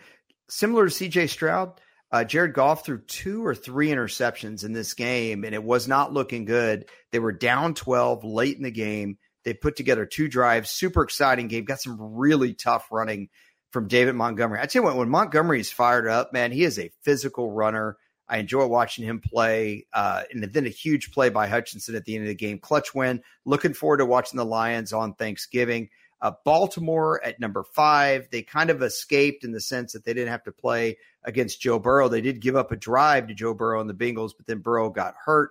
similar 0.48 0.88
to 0.88 0.94
CJ 0.94 1.28
Stroud. 1.28 1.81
Uh, 2.12 2.24
Jared 2.24 2.52
Goff 2.52 2.85
threw 2.85 2.98
two 2.98 3.44
or 3.44 3.55
three 3.55 3.88
interceptions 3.88 4.64
in 4.64 4.72
this 4.72 4.92
game, 4.92 5.44
and 5.44 5.55
it 5.55 5.64
was 5.64 5.88
not 5.88 6.12
looking 6.12 6.44
good. 6.44 6.85
They 7.11 7.18
were 7.18 7.33
down 7.33 7.74
12 7.74 8.22
late 8.22 8.57
in 8.59 8.62
the 8.62 8.70
game. 8.70 9.16
They 9.44 9.55
put 9.55 9.76
together 9.76 10.05
two 10.05 10.28
drives, 10.28 10.70
super 10.70 11.02
exciting 11.02 11.48
game. 11.48 11.64
Got 11.64 11.81
some 11.81 11.96
really 11.98 12.52
tough 12.52 12.87
running 12.92 13.31
from 13.70 13.88
David 13.88 14.14
Montgomery. 14.14 14.61
I 14.61 14.66
tell 14.66 14.83
you 14.83 14.85
what, 14.85 14.96
when 14.96 15.09
Montgomery's 15.09 15.72
fired 15.72 16.07
up, 16.07 16.35
man, 16.35 16.52
he 16.52 16.64
is 16.64 16.78
a 16.78 16.92
physical 17.02 17.50
runner. 17.50 17.96
I 18.33 18.38
enjoy 18.38 18.64
watching 18.66 19.05
him 19.05 19.21
play. 19.21 19.85
Uh, 19.92 20.23
and 20.33 20.42
then 20.42 20.64
a 20.64 20.71
huge 20.71 21.12
play 21.12 21.29
by 21.29 21.47
Hutchinson 21.47 21.95
at 21.95 22.07
the 22.07 22.14
end 22.14 22.25
of 22.25 22.29
the 22.29 22.35
game. 22.35 22.59
Clutch 22.59 22.95
win. 22.95 23.23
Looking 23.45 23.75
forward 23.75 23.99
to 23.99 24.07
watching 24.07 24.38
the 24.38 24.45
Lions 24.47 24.95
on 24.95 25.12
Thanksgiving. 25.12 25.90
Uh, 26.23 26.33
Baltimore 26.42 27.23
at 27.23 27.38
number 27.38 27.62
five. 27.62 28.29
They 28.31 28.40
kind 28.40 28.71
of 28.71 28.83
escaped 28.83 29.45
in 29.45 29.53
the 29.53 29.61
sense 29.61 29.92
that 29.92 30.07
they 30.07 30.14
didn't 30.14 30.31
have 30.31 30.45
to 30.45 30.53
play 30.53 30.97
against 31.25 31.61
Joe 31.61 31.79
Burrow. 31.79 32.09
They 32.09 32.23
did 32.23 32.40
give 32.40 32.57
up 32.57 32.73
a 32.73 32.77
drive 32.77 33.27
to 33.27 33.35
Joe 33.35 33.53
Burrow 33.53 33.83
and 33.83 33.90
the 33.90 33.95
Bengals, 33.95 34.31
but 34.35 34.47
then 34.47 34.61
Burrow 34.61 34.88
got 34.88 35.14
hurt. 35.23 35.51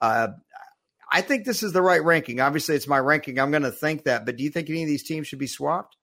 Uh, 0.00 0.28
I 1.10 1.20
think 1.20 1.44
this 1.44 1.62
is 1.62 1.74
the 1.74 1.82
right 1.82 2.02
ranking. 2.02 2.40
Obviously, 2.40 2.76
it's 2.76 2.88
my 2.88 2.98
ranking. 2.98 3.38
I'm 3.38 3.50
going 3.50 3.64
to 3.64 3.70
think 3.70 4.04
that. 4.04 4.24
But 4.24 4.36
do 4.36 4.42
you 4.44 4.48
think 4.48 4.70
any 4.70 4.82
of 4.82 4.88
these 4.88 5.02
teams 5.02 5.26
should 5.26 5.38
be 5.38 5.46
swapped? 5.46 5.98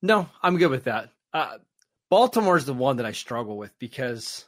No, 0.00 0.30
I'm 0.42 0.56
good 0.56 0.70
with 0.70 0.84
that. 0.84 1.10
Uh, 1.34 1.58
Baltimore's 2.10 2.64
the 2.64 2.74
one 2.74 2.96
that 2.96 3.06
I 3.06 3.12
struggle 3.12 3.56
with 3.56 3.72
because 3.78 4.44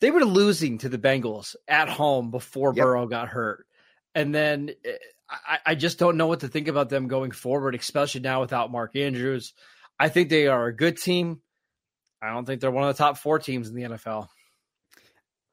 they 0.00 0.10
were 0.10 0.24
losing 0.24 0.78
to 0.78 0.88
the 0.88 0.98
Bengals 0.98 1.56
at 1.68 1.88
home 1.88 2.30
before 2.30 2.72
yep. 2.74 2.84
Burrow 2.84 3.06
got 3.06 3.28
hurt. 3.28 3.66
And 4.14 4.34
then 4.34 4.70
eh, 4.84 4.96
I, 5.28 5.58
I, 5.66 5.74
just 5.74 5.98
don't 5.98 6.16
know 6.16 6.26
what 6.26 6.40
to 6.40 6.48
think 6.48 6.68
about 6.68 6.88
them 6.88 7.08
going 7.08 7.30
forward, 7.30 7.74
especially 7.74 8.20
now 8.20 8.40
without 8.40 8.70
Mark 8.70 8.96
Andrews. 8.96 9.52
I 9.98 10.08
think 10.08 10.28
they 10.28 10.46
are 10.46 10.66
a 10.66 10.76
good 10.76 10.98
team. 10.98 11.40
I 12.22 12.32
don't 12.32 12.44
think 12.44 12.60
they're 12.60 12.70
one 12.70 12.88
of 12.88 12.96
the 12.96 13.02
top 13.02 13.18
four 13.18 13.38
teams 13.38 13.68
in 13.68 13.74
the 13.74 13.82
NFL. 13.82 14.28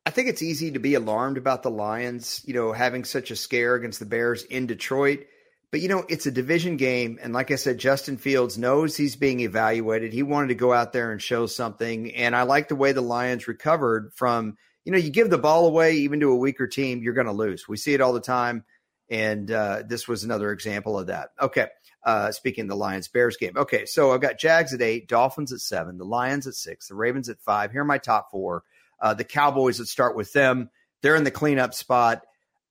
I 0.05 0.09
think 0.09 0.27
it's 0.27 0.41
easy 0.41 0.71
to 0.71 0.79
be 0.79 0.95
alarmed 0.95 1.38
about 1.38 1.63
the 1.63 1.71
Lions, 1.71 2.41
you 2.45 2.53
know, 2.53 2.73
having 2.73 3.05
such 3.05 3.31
a 3.31 3.36
scare 3.36 3.75
against 3.75 3.99
the 3.99 4.05
Bears 4.05 4.43
in 4.43 4.67
Detroit. 4.67 5.25
But 5.73 5.81
you 5.81 5.88
know, 5.88 6.05
it's 6.07 6.27
a 6.27 6.31
division 6.31 6.77
game, 6.77 7.17
and 7.19 7.33
like 7.33 7.49
I 7.49 7.55
said, 7.55 7.79
Justin 7.79 8.17
Fields 8.17 8.59
knows 8.59 8.95
he's 8.95 9.15
being 9.15 9.39
evaluated. 9.39 10.13
He 10.13 10.21
wanted 10.21 10.49
to 10.49 10.53
go 10.53 10.71
out 10.71 10.93
there 10.93 11.12
and 11.12 11.19
show 11.19 11.47
something, 11.47 12.13
and 12.13 12.36
I 12.36 12.43
like 12.43 12.67
the 12.67 12.75
way 12.75 12.91
the 12.91 13.01
Lions 13.01 13.47
recovered 13.47 14.12
from. 14.13 14.55
You 14.86 14.91
know, 14.91 14.99
you 14.99 15.09
give 15.09 15.31
the 15.31 15.39
ball 15.39 15.65
away 15.65 15.93
even 15.93 16.19
to 16.19 16.29
a 16.29 16.36
weaker 16.36 16.67
team, 16.67 17.01
you're 17.01 17.15
going 17.15 17.25
to 17.25 17.33
lose. 17.33 17.67
We 17.67 17.77
see 17.77 17.95
it 17.95 18.01
all 18.01 18.13
the 18.13 18.21
time, 18.21 18.65
and 19.09 19.49
uh, 19.49 19.81
this 19.88 20.07
was 20.07 20.23
another 20.23 20.51
example 20.51 20.99
of 20.99 21.07
that. 21.07 21.29
Okay, 21.41 21.69
uh, 22.03 22.31
speaking 22.31 22.67
the 22.67 22.75
Lions 22.75 23.07
Bears 23.07 23.38
game. 23.38 23.53
Okay, 23.57 23.88
so 23.88 24.12
I've 24.12 24.21
got 24.21 24.38
Jags 24.38 24.75
at 24.75 24.81
eight, 24.83 25.07
Dolphins 25.07 25.51
at 25.51 25.59
seven, 25.59 25.97
the 25.97 26.05
Lions 26.05 26.45
at 26.45 26.53
six, 26.53 26.89
the 26.89 26.93
Ravens 26.93 27.29
at 27.29 27.41
five. 27.41 27.71
Here 27.71 27.81
are 27.81 27.86
my 27.86 27.97
top 27.97 28.29
four. 28.29 28.62
Uh, 28.99 29.15
the 29.15 29.23
Cowboys. 29.23 29.79
Let's 29.79 29.89
start 29.89 30.15
with 30.15 30.33
them. 30.33 30.69
They're 31.01 31.15
in 31.15 31.23
the 31.23 31.31
cleanup 31.31 31.73
spot. 31.73 32.21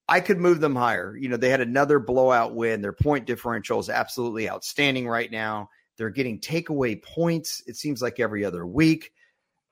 I 0.09 0.21
could 0.21 0.39
move 0.39 0.61
them 0.61 0.77
higher. 0.77 1.17
You 1.17 1.29
know, 1.29 1.37
they 1.37 1.49
had 1.49 1.61
another 1.61 1.99
blowout 1.99 2.55
win. 2.55 2.83
Their 2.83 2.93
point 2.93 3.27
differential 3.27 3.79
is 3.79 3.89
absolutely 3.89 4.51
outstanding 4.51 5.09
right 5.09 5.31
now. 5.31 5.71
They're 5.97 6.11
getting 6.11 6.41
takeaway 6.41 7.03
points, 7.03 7.63
it 7.67 7.77
seems 7.77 8.03
like 8.03 8.19
every 8.19 8.45
other 8.45 8.67
week. 8.67 9.13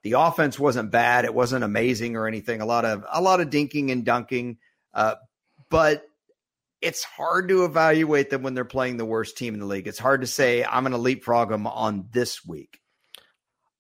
The 0.03 0.13
offense 0.13 0.59
wasn't 0.59 0.91
bad. 0.91 1.25
It 1.25 1.35
wasn't 1.35 1.65
amazing 1.65 2.17
or 2.17 2.27
anything. 2.27 2.61
A 2.61 2.67
lot 2.67 2.85
of 2.85 3.05
a 3.11 3.21
lot 3.21 3.41
of 3.41 3.51
dinking 3.51 3.93
and 3.93 4.05
dunking. 4.05 4.59
Uh, 4.95 5.17
but 5.69 6.05
it's 6.81 7.05
hard 7.05 7.49
to 7.49 7.65
evaluate 7.65 8.31
them 8.31 8.43
when 8.43 8.55
they're 8.55 8.65
playing 8.65 8.97
the 8.97 9.05
worst 9.05 9.37
team 9.37 9.55
in 9.55 9.61
the 9.61 9.67
league. 9.67 9.87
It's 9.87 9.99
hard 9.99 10.23
to 10.23 10.27
say 10.27 10.65
I'm 10.65 10.83
going 10.83 10.93
to 10.93 10.99
leapfrog 10.99 11.51
them 11.51 11.67
on 11.67 12.09
this 12.13 12.45
week. 12.45 12.81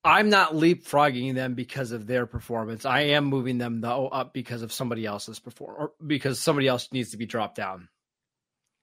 I'm 0.02 0.30
not 0.30 0.52
leapfrogging 0.52 1.34
them 1.34 1.54
because 1.54 1.92
of 1.92 2.06
their 2.06 2.24
performance. 2.26 2.86
I 2.86 3.00
am 3.00 3.24
moving 3.24 3.58
them 3.58 3.80
though 3.80 4.08
up 4.08 4.32
because 4.32 4.62
of 4.62 4.72
somebody 4.72 5.04
else's 5.04 5.38
perform 5.38 5.76
or 5.78 5.92
because 6.04 6.40
somebody 6.40 6.68
else 6.68 6.88
needs 6.92 7.10
to 7.10 7.18
be 7.18 7.26
dropped 7.26 7.56
down. 7.56 7.88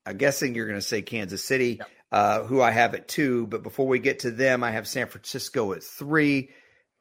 I'm 0.06 0.17
guessing 0.17 0.56
you're 0.56 0.67
going 0.67 0.80
to 0.80 0.86
say 0.86 1.01
Kansas 1.01 1.43
City, 1.43 1.77
yep. 1.80 1.89
uh, 2.12 2.43
who 2.43 2.62
I 2.62 2.71
have 2.71 2.93
at 2.93 3.08
two. 3.08 3.47
But 3.47 3.63
before 3.63 3.88
we 3.88 3.99
get 3.99 4.19
to 4.19 4.32
them, 4.32 4.63
I 4.63 4.71
have 4.71 4.88
San 4.88 5.08
Francisco 5.08 5.73
at 5.73 5.84
three. 5.84 6.51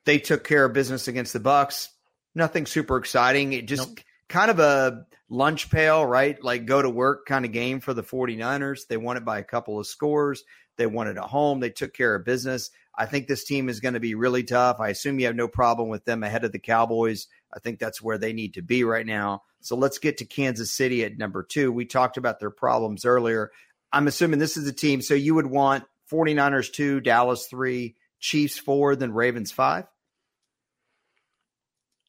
They 0.06 0.18
took 0.18 0.44
care 0.44 0.64
of 0.64 0.72
business 0.72 1.06
against 1.08 1.32
the 1.32 1.40
Bucs. 1.40 1.88
Nothing 2.34 2.66
super 2.66 2.96
exciting. 2.96 3.52
It 3.52 3.68
just 3.68 3.88
nope. 3.88 4.00
kind 4.28 4.50
of 4.50 4.58
a 4.58 5.06
lunch 5.28 5.70
pail, 5.70 6.04
right? 6.04 6.42
Like 6.42 6.66
go 6.66 6.80
to 6.80 6.90
work 6.90 7.26
kind 7.26 7.44
of 7.44 7.52
game 7.52 7.80
for 7.80 7.94
the 7.94 8.02
49ers. 8.02 8.86
They 8.88 8.96
won 8.96 9.16
it 9.16 9.24
by 9.24 9.38
a 9.38 9.44
couple 9.44 9.78
of 9.78 9.86
scores. 9.86 10.42
They 10.76 10.86
won 10.86 11.08
it 11.08 11.16
at 11.16 11.24
home. 11.24 11.60
They 11.60 11.70
took 11.70 11.94
care 11.94 12.14
of 12.14 12.24
business. 12.24 12.70
I 12.96 13.06
think 13.06 13.26
this 13.26 13.44
team 13.44 13.68
is 13.68 13.80
going 13.80 13.94
to 13.94 14.00
be 14.00 14.14
really 14.14 14.42
tough. 14.42 14.80
I 14.80 14.88
assume 14.88 15.18
you 15.18 15.26
have 15.26 15.36
no 15.36 15.48
problem 15.48 15.88
with 15.88 16.04
them 16.04 16.22
ahead 16.22 16.44
of 16.44 16.52
the 16.52 16.58
Cowboys. 16.58 17.28
I 17.54 17.58
think 17.58 17.78
that's 17.78 18.02
where 18.02 18.18
they 18.18 18.32
need 18.32 18.54
to 18.54 18.62
be 18.62 18.84
right 18.84 19.06
now. 19.06 19.42
So 19.60 19.76
let's 19.76 19.98
get 19.98 20.18
to 20.18 20.24
Kansas 20.24 20.72
City 20.72 21.04
at 21.04 21.18
number 21.18 21.42
two. 21.42 21.72
We 21.72 21.84
talked 21.84 22.16
about 22.16 22.40
their 22.40 22.50
problems 22.50 23.04
earlier. 23.04 23.50
I'm 23.92 24.06
assuming 24.06 24.38
this 24.38 24.56
is 24.56 24.66
a 24.66 24.72
team. 24.72 25.02
So 25.02 25.14
you 25.14 25.34
would 25.34 25.46
want 25.46 25.84
49ers 26.10 26.72
two, 26.72 27.00
Dallas 27.00 27.46
three, 27.46 27.96
Chiefs 28.18 28.58
four, 28.58 28.96
then 28.96 29.12
Ravens 29.12 29.52
five? 29.52 29.84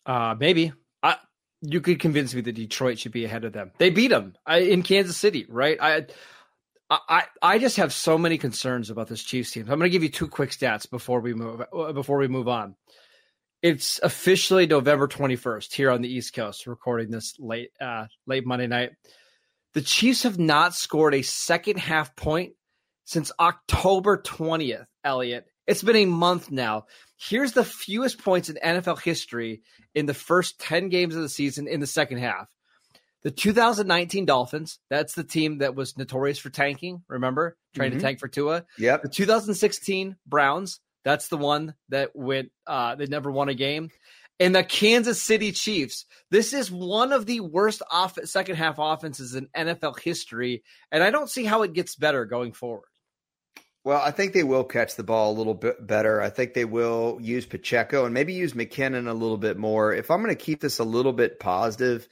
Uh, 0.06 0.36
maybe. 0.40 0.72
I, 1.04 1.18
you 1.62 1.82
could 1.82 2.00
convince 2.00 2.34
me 2.34 2.42
that 2.42 2.54
Detroit 2.54 3.00
should 3.00 3.12
be 3.12 3.26
ahead 3.26 3.44
of 3.44 3.54
them. 3.54 3.72
They 3.78 3.90
beat 3.90 4.10
them 4.10 4.36
I, 4.46 4.60
in 4.60 4.84
Kansas 4.84 5.18
City, 5.18 5.46
right? 5.50 5.78
I, 5.82 6.06
I, 6.90 7.26
I 7.42 7.60
just 7.60 7.78
have 7.78 7.92
so 7.92 8.18
many 8.18 8.38
concerns 8.38 8.90
about 8.90 9.08
this 9.08 9.24
Chiefs 9.24 9.52
team. 9.52 9.64
I'm 9.64 9.80
going 9.80 9.82
to 9.82 9.90
give 9.90 10.04
you 10.04 10.10
two 10.10 10.28
quick 10.28 10.52
stats 10.52 10.90
before 10.90 11.20
we 11.20 11.34
move 11.34 11.62
before 11.94 12.18
we 12.18 12.28
move 12.28 12.48
on. 12.48 12.76
It's 13.62 14.00
officially 14.02 14.68
November 14.68 15.08
21st 15.08 15.74
here 15.74 15.92
on 15.92 16.02
the 16.02 16.14
East 16.14 16.34
Coast, 16.34 16.66
recording 16.68 17.12
this 17.12 17.36
late 17.40 17.72
uh, 17.82 18.06
late 18.26 18.46
Monday 18.46 18.68
night. 18.68 18.92
The 19.74 19.82
Chiefs 19.82 20.24
have 20.24 20.40
not 20.40 20.76
scored 20.76 21.14
a 21.14 21.24
second 21.24 21.78
half 21.78 22.16
point 22.16 22.54
since 23.04 23.32
October 23.40 24.22
20th, 24.22 24.86
Elliot. 25.04 25.46
It's 25.66 25.84
been 25.84 25.98
a 25.98 26.06
month 26.06 26.52
now. 26.52 26.86
Here's 27.18 27.52
the 27.52 27.66
fewest 27.66 28.24
points 28.24 28.50
in 28.50 28.58
NFL 28.64 29.02
history 29.02 29.62
in 29.94 30.06
the 30.06 30.14
first 30.14 30.60
10 30.60 30.88
games 30.90 31.16
of 31.16 31.22
the 31.22 31.30
season 31.30 31.68
in 31.68 31.82
the 31.82 31.88
second 31.88 32.20
half. 32.20 32.48
The 33.24 33.32
2019 33.32 34.26
Dolphins, 34.26 34.80
that's 34.90 35.14
the 35.14 35.24
team 35.24 35.60
that 35.60 35.76
was 35.76 35.98
notorious 35.98 36.40
for 36.40 36.50
tanking, 36.50 37.04
remember? 37.08 37.58
Trying 37.76 37.92
mm-hmm. 37.92 38.00
to 38.00 38.06
tank 38.06 38.20
for 38.20 38.28
Tua. 38.28 38.66
Yep. 38.78 39.04
The 39.04 39.10
2016 39.10 40.16
Browns, 40.26 40.80
that's 41.04 41.28
the 41.28 41.38
one 41.38 41.74
that 41.90 42.16
went 42.16 42.52
uh 42.66 42.96
they 42.96 43.06
never 43.06 43.32
won 43.32 43.50
a 43.50 43.54
game. 43.54 43.90
And 44.40 44.56
the 44.56 44.64
Kansas 44.64 45.22
City 45.22 45.52
Chiefs. 45.52 46.06
This 46.30 46.54
is 46.54 46.72
one 46.72 47.12
of 47.12 47.26
the 47.26 47.40
worst 47.40 47.82
off 47.92 48.20
second 48.26 48.56
half 48.56 48.76
offenses 48.78 49.34
in 49.34 49.48
NFL 49.58 50.00
history, 50.00 50.64
and 50.92 51.02
I 51.02 51.10
don't 51.10 51.30
see 51.30 51.44
how 51.44 51.64
it 51.64 51.74
gets 51.74 51.96
better 51.96 52.26
going 52.26 52.54
forward. 52.54 52.86
Well, 53.84 54.02
I 54.02 54.12
think 54.12 54.34
they 54.34 54.44
will 54.44 54.66
catch 54.66 54.96
the 54.96 55.04
ball 55.04 55.32
a 55.32 55.38
little 55.38 55.54
bit 55.54 55.88
better. 55.88 56.22
I 56.22 56.30
think 56.30 56.54
they 56.54 56.66
will 56.66 57.20
use 57.22 57.46
Pacheco 57.46 58.04
and 58.04 58.14
maybe 58.14 58.34
use 58.34 58.52
McKinnon 58.52 59.08
a 59.08 59.14
little 59.14 59.38
bit 59.38 59.58
more. 59.58 59.94
If 59.94 60.12
I'm 60.12 60.22
going 60.22 60.36
to 60.36 60.44
keep 60.44 60.60
this 60.60 60.80
a 60.80 60.84
little 60.84 61.14
bit 61.14 61.40
positive, 61.40 62.10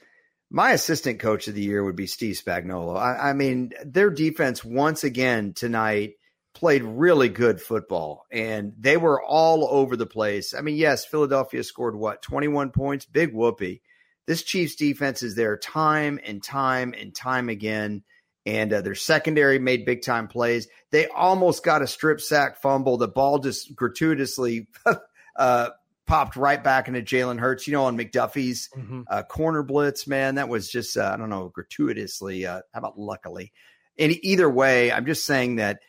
my 0.50 0.72
assistant 0.72 1.20
coach 1.20 1.48
of 1.48 1.54
the 1.54 1.62
year 1.62 1.84
would 1.84 1.96
be 1.96 2.06
Steve 2.06 2.36
Spagnuolo. 2.36 2.96
I, 2.96 3.30
I 3.30 3.32
mean, 3.32 3.72
their 3.84 4.10
defense 4.10 4.64
once 4.64 5.04
again 5.04 5.52
tonight 5.54 6.14
played 6.54 6.82
really 6.82 7.28
good 7.28 7.60
football 7.60 8.24
and 8.30 8.72
they 8.78 8.96
were 8.96 9.22
all 9.22 9.68
over 9.70 9.96
the 9.96 10.06
place. 10.06 10.54
I 10.54 10.62
mean, 10.62 10.76
yes, 10.76 11.04
Philadelphia 11.04 11.62
scored 11.62 11.96
what, 11.96 12.22
21 12.22 12.70
points? 12.70 13.04
Big 13.04 13.34
whoopee. 13.34 13.82
This 14.26 14.42
Chiefs 14.42 14.74
defense 14.74 15.22
is 15.22 15.34
there 15.34 15.56
time 15.56 16.18
and 16.24 16.42
time 16.42 16.94
and 16.98 17.14
time 17.14 17.48
again 17.48 18.02
and 18.46 18.72
uh, 18.72 18.80
their 18.80 18.94
secondary 18.94 19.58
made 19.58 19.84
big 19.84 20.02
time 20.02 20.28
plays. 20.28 20.68
They 20.92 21.08
almost 21.08 21.64
got 21.64 21.82
a 21.82 21.86
strip 21.86 22.20
sack 22.20 22.62
fumble. 22.62 22.96
The 22.96 23.08
ball 23.08 23.40
just 23.40 23.74
gratuitously 23.74 24.68
uh, 25.36 25.70
popped 26.06 26.36
right 26.36 26.62
back 26.62 26.88
into 26.88 27.02
Jalen 27.02 27.38
Hurts. 27.38 27.66
You 27.66 27.72
know, 27.72 27.84
on 27.84 27.96
McDuffie's 27.96 28.68
mm-hmm. 28.76 29.02
uh, 29.08 29.22
corner 29.24 29.62
blitz, 29.62 30.06
man, 30.06 30.36
that 30.36 30.48
was 30.48 30.70
just 30.70 30.96
uh, 30.96 31.10
I 31.12 31.16
don't 31.16 31.30
know 31.30 31.48
gratuitously. 31.48 32.46
Uh, 32.46 32.60
how 32.72 32.78
about 32.78 32.98
luckily? 32.98 33.52
And 33.98 34.12
either 34.22 34.48
way, 34.48 34.92
I'm 34.92 35.06
just 35.06 35.24
saying 35.24 35.56
that 35.56 35.80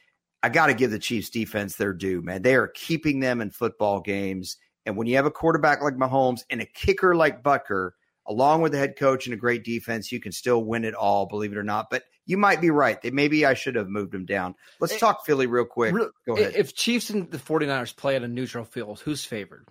I 0.41 0.49
got 0.49 0.67
to 0.67 0.73
give 0.73 0.91
the 0.91 0.99
Chiefs 0.99 1.29
defense 1.29 1.75
their 1.75 1.93
due, 1.93 2.21
man. 2.21 2.41
They 2.41 2.55
are 2.55 2.67
keeping 2.67 3.19
them 3.19 3.41
in 3.41 3.51
football 3.51 3.99
games. 3.99 4.57
And 4.85 4.95
when 4.95 5.07
you 5.07 5.17
have 5.17 5.25
a 5.25 5.31
quarterback 5.31 5.81
like 5.81 5.95
Mahomes 5.95 6.41
and 6.49 6.61
a 6.61 6.65
kicker 6.65 7.15
like 7.15 7.43
Butker, 7.43 7.91
along 8.25 8.61
with 8.61 8.71
the 8.71 8.77
head 8.77 8.95
coach 8.97 9.25
and 9.25 9.33
a 9.33 9.37
great 9.37 9.63
defense, 9.63 10.11
you 10.11 10.19
can 10.19 10.31
still 10.31 10.63
win 10.63 10.85
it 10.85 10.93
all, 10.93 11.25
believe 11.25 11.51
it 11.51 11.57
or 11.57 11.63
not. 11.63 11.89
But 11.89 12.03
you 12.25 12.37
might 12.37 12.61
be 12.61 12.69
right. 12.69 12.97
Maybe 13.13 13.45
I 13.45 13.53
should 13.53 13.75
have 13.75 13.89
moved 13.89 14.13
him 14.13 14.25
down. 14.25 14.55
Let's 14.79 14.93
eh, 14.93 14.99
talk 14.99 15.25
Philly 15.25 15.47
real 15.47 15.65
quick. 15.65 15.93
Go 15.93 16.35
ahead. 16.35 16.53
If 16.55 16.75
Chiefs 16.75 17.09
and 17.09 17.29
the 17.31 17.37
49ers 17.37 17.95
play 17.95 18.15
at 18.15 18.23
a 18.23 18.27
neutral 18.27 18.65
field, 18.65 18.99
who's 18.99 19.25
favored? 19.25 19.67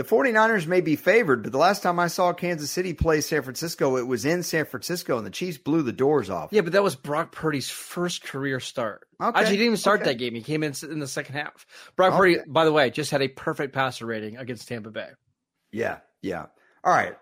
The 0.00 0.06
49ers 0.06 0.66
may 0.66 0.80
be 0.80 0.96
favored, 0.96 1.42
but 1.42 1.52
the 1.52 1.58
last 1.58 1.82
time 1.82 1.98
I 1.98 2.06
saw 2.06 2.32
Kansas 2.32 2.70
City 2.70 2.94
play 2.94 3.20
San 3.20 3.42
Francisco, 3.42 3.98
it 3.98 4.06
was 4.06 4.24
in 4.24 4.42
San 4.42 4.64
Francisco, 4.64 5.18
and 5.18 5.26
the 5.26 5.30
Chiefs 5.30 5.58
blew 5.58 5.82
the 5.82 5.92
doors 5.92 6.30
off. 6.30 6.48
Yeah, 6.52 6.62
but 6.62 6.72
that 6.72 6.82
was 6.82 6.96
Brock 6.96 7.32
Purdy's 7.32 7.68
first 7.68 8.22
career 8.22 8.60
start. 8.60 9.06
Okay. 9.20 9.38
Actually, 9.38 9.50
he 9.50 9.56
didn't 9.58 9.66
even 9.66 9.76
start 9.76 10.00
okay. 10.00 10.12
that 10.12 10.16
game. 10.16 10.34
He 10.34 10.40
came 10.40 10.62
in 10.62 10.72
in 10.90 11.00
the 11.00 11.06
second 11.06 11.34
half. 11.34 11.66
Brock 11.96 12.14
okay. 12.14 12.16
Purdy, 12.16 12.38
by 12.48 12.64
the 12.64 12.72
way, 12.72 12.88
just 12.88 13.10
had 13.10 13.20
a 13.20 13.28
perfect 13.28 13.74
passer 13.74 14.06
rating 14.06 14.38
against 14.38 14.68
Tampa 14.68 14.90
Bay. 14.90 15.10
Yeah, 15.70 15.98
yeah. 16.22 16.46
All 16.82 16.94
right. 16.94 17.18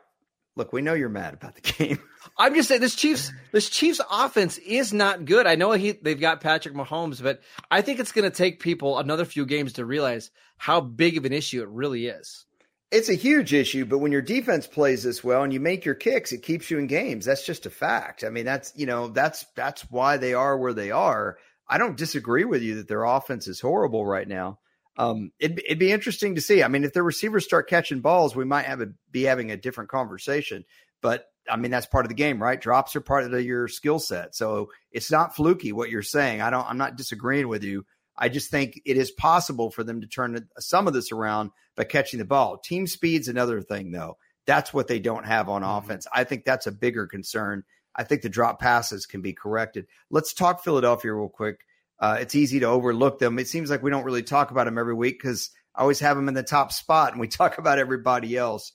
Look, 0.55 0.73
we 0.73 0.81
know 0.81 0.95
you're 0.95 1.09
mad 1.09 1.35
about 1.35 1.57
the 1.57 1.61
game. 1.79 1.99
I'm 2.39 2.55
just 2.55 2.69
saying 2.69 2.81
this 2.81 2.95
Chiefs 2.95 3.33
this 3.51 3.69
Chiefs 3.69 4.01
offense 4.09 4.57
is 4.59 4.93
not 4.93 5.25
good. 5.25 5.49
I 5.49 5.57
know 5.57 5.73
he 5.73 5.99
they've 6.01 6.21
got 6.21 6.41
Patrick 6.41 6.77
Mahomes, 6.77 7.21
but 7.21 7.41
I 7.73 7.83
think 7.83 7.99
it's 7.99 8.13
going 8.13 8.31
to 8.31 8.37
take 8.37 8.61
people 8.61 8.99
another 8.99 9.25
few 9.25 9.47
games 9.47 9.73
to 9.73 9.85
realize 9.85 10.31
how 10.59 10.81
big 10.81 11.17
of 11.17 11.25
an 11.25 11.33
issue 11.33 11.61
it 11.61 11.69
really 11.71 12.07
is. 12.07 12.45
It's 12.91 13.11
a 13.11 13.15
huge 13.15 13.53
issue, 13.53 13.85
but 13.85 13.99
when 13.99 14.13
your 14.13 14.23
defense 14.23 14.67
plays 14.67 15.03
this 15.03 15.23
well 15.23 15.43
and 15.43 15.53
you 15.53 15.61
make 15.61 15.85
your 15.85 15.95
kicks, 15.95 16.33
it 16.33 16.43
keeps 16.43 16.71
you 16.71 16.79
in 16.79 16.87
games. 16.87 17.27
That's 17.27 17.45
just 17.45 17.67
a 17.67 17.71
fact. 17.71 18.25
I 18.25 18.31
mean, 18.31 18.47
that's 18.47 18.73
you 18.77 18.87
know 18.87 19.09
that's 19.09 19.45
that's 19.55 19.83
why 19.91 20.17
they 20.17 20.35
are 20.35 20.57
where 20.57 20.73
they 20.73 20.91
are. 20.91 21.39
I 21.69 21.77
don't 21.77 21.99
disagree 21.99 22.45
with 22.45 22.63
you 22.63 22.77
that 22.77 22.89
their 22.89 23.05
offense 23.05 23.47
is 23.47 23.61
horrible 23.61 24.07
right 24.07 24.27
now 24.27 24.59
um, 24.99 25.31
it'd, 25.39 25.61
it'd, 25.61 25.79
be 25.79 25.93
interesting 25.93 26.35
to 26.35 26.41
see. 26.41 26.63
I 26.63 26.69
mean, 26.69 26.83
if 26.83 26.93
their 26.93 27.05
receivers 27.05 27.45
start 27.45 27.69
catching 27.69 28.01
balls, 28.01 28.35
we 28.35 28.45
might 28.45 28.67
have 28.67 28.81
a, 28.81 28.89
be 29.13 29.23
having 29.23 29.53
a 29.53 29.57
different 29.57 29.91
conversation. 29.91 30.65
But 31.01 31.27
I 31.49 31.57
mean, 31.57 31.71
that's 31.71 31.87
part 31.87 32.05
of 32.05 32.09
the 32.09 32.17
game, 32.17 32.43
right? 32.43 32.61
Drops 32.61 32.97
are 32.97 33.01
part 33.01 33.23
of 33.23 33.31
the, 33.31 33.43
your 33.43 33.69
skill 33.69 34.01
set, 34.01 34.35
so 34.35 34.71
it's 34.91 35.11
not 35.11 35.37
fluky 35.37 35.73
what 35.73 35.91
you're 35.91 36.03
saying. 36.03 36.43
I 36.43 36.51
don't. 36.51 36.69
I'm 36.69 36.79
not 36.79 36.97
disagreeing 36.97 37.47
with 37.47 37.63
you. 37.63 37.87
I 38.19 38.29
just 38.29 38.51
think 38.51 38.81
it 38.85 38.97
is 38.97 39.13
possible 39.13 39.71
for 39.71 39.85
them 39.85 40.01
to 40.01 40.07
turn 40.09 40.49
some 40.59 40.89
of 40.89 40.93
this 40.93 41.13
around 41.13 41.51
by 41.77 41.85
catching 41.85 42.19
the 42.19 42.25
ball. 42.25 42.59
Team 42.59 42.87
speed's 42.87 43.29
another 43.29 43.63
thing, 43.63 43.93
though. 43.93 44.19
That's 44.45 44.75
what 44.75 44.89
they 44.89 44.99
don't 44.99 45.27
have 45.27 45.49
on 45.49 45.63
mm-hmm. 45.63 45.79
offense. 45.79 46.07
I 46.13 46.25
think 46.25 46.45
that's 46.45 46.67
a 46.67 46.73
bigger 46.73 47.07
concern. 47.07 47.65
I 47.95 48.05
think 48.05 48.23
the 48.23 48.29
drop 48.29 48.61
passes 48.61 49.07
can 49.07 49.23
be 49.23 49.33
corrected. 49.33 49.87
Let's 50.11 50.33
talk 50.33 50.65
Philadelphia 50.65 51.13
real 51.13 51.29
quick. 51.29 51.61
Uh, 52.01 52.19
it's 52.21 52.35
easy 52.35 52.61
to 52.61 52.67
overlook 52.67 53.19
them. 53.19 53.39
It 53.39 53.49
seems 53.49 53.71
like 53.71 53.83
we 53.83 53.91
don't 53.91 54.05
really 54.05 54.23
talk 54.23 54.51
about 54.51 54.65
them 54.65 54.79
every 54.79 54.95
week 54.95 55.21
because 55.21 55.51
I 55.75 55.83
always 55.83 56.01
have 56.01 56.17
them 56.17 56.29
in 56.29 56.35
the 56.35 56.43
top 56.43 56.73
spot 56.73 57.13
and 57.13 57.21
we 57.21 57.29
talk 57.29 57.59
about 57.59 57.79
everybody 57.79 58.37
else. 58.37 58.73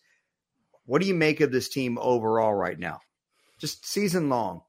What 0.85 1.01
do 1.01 1.07
you 1.07 1.13
make 1.13 1.41
of 1.41 1.51
this 1.51 1.69
team 1.69 1.97
overall 1.97 2.53
right 2.53 2.77
now? 2.77 2.99
Just 3.59 3.85
season 3.85 4.29
long. 4.29 4.61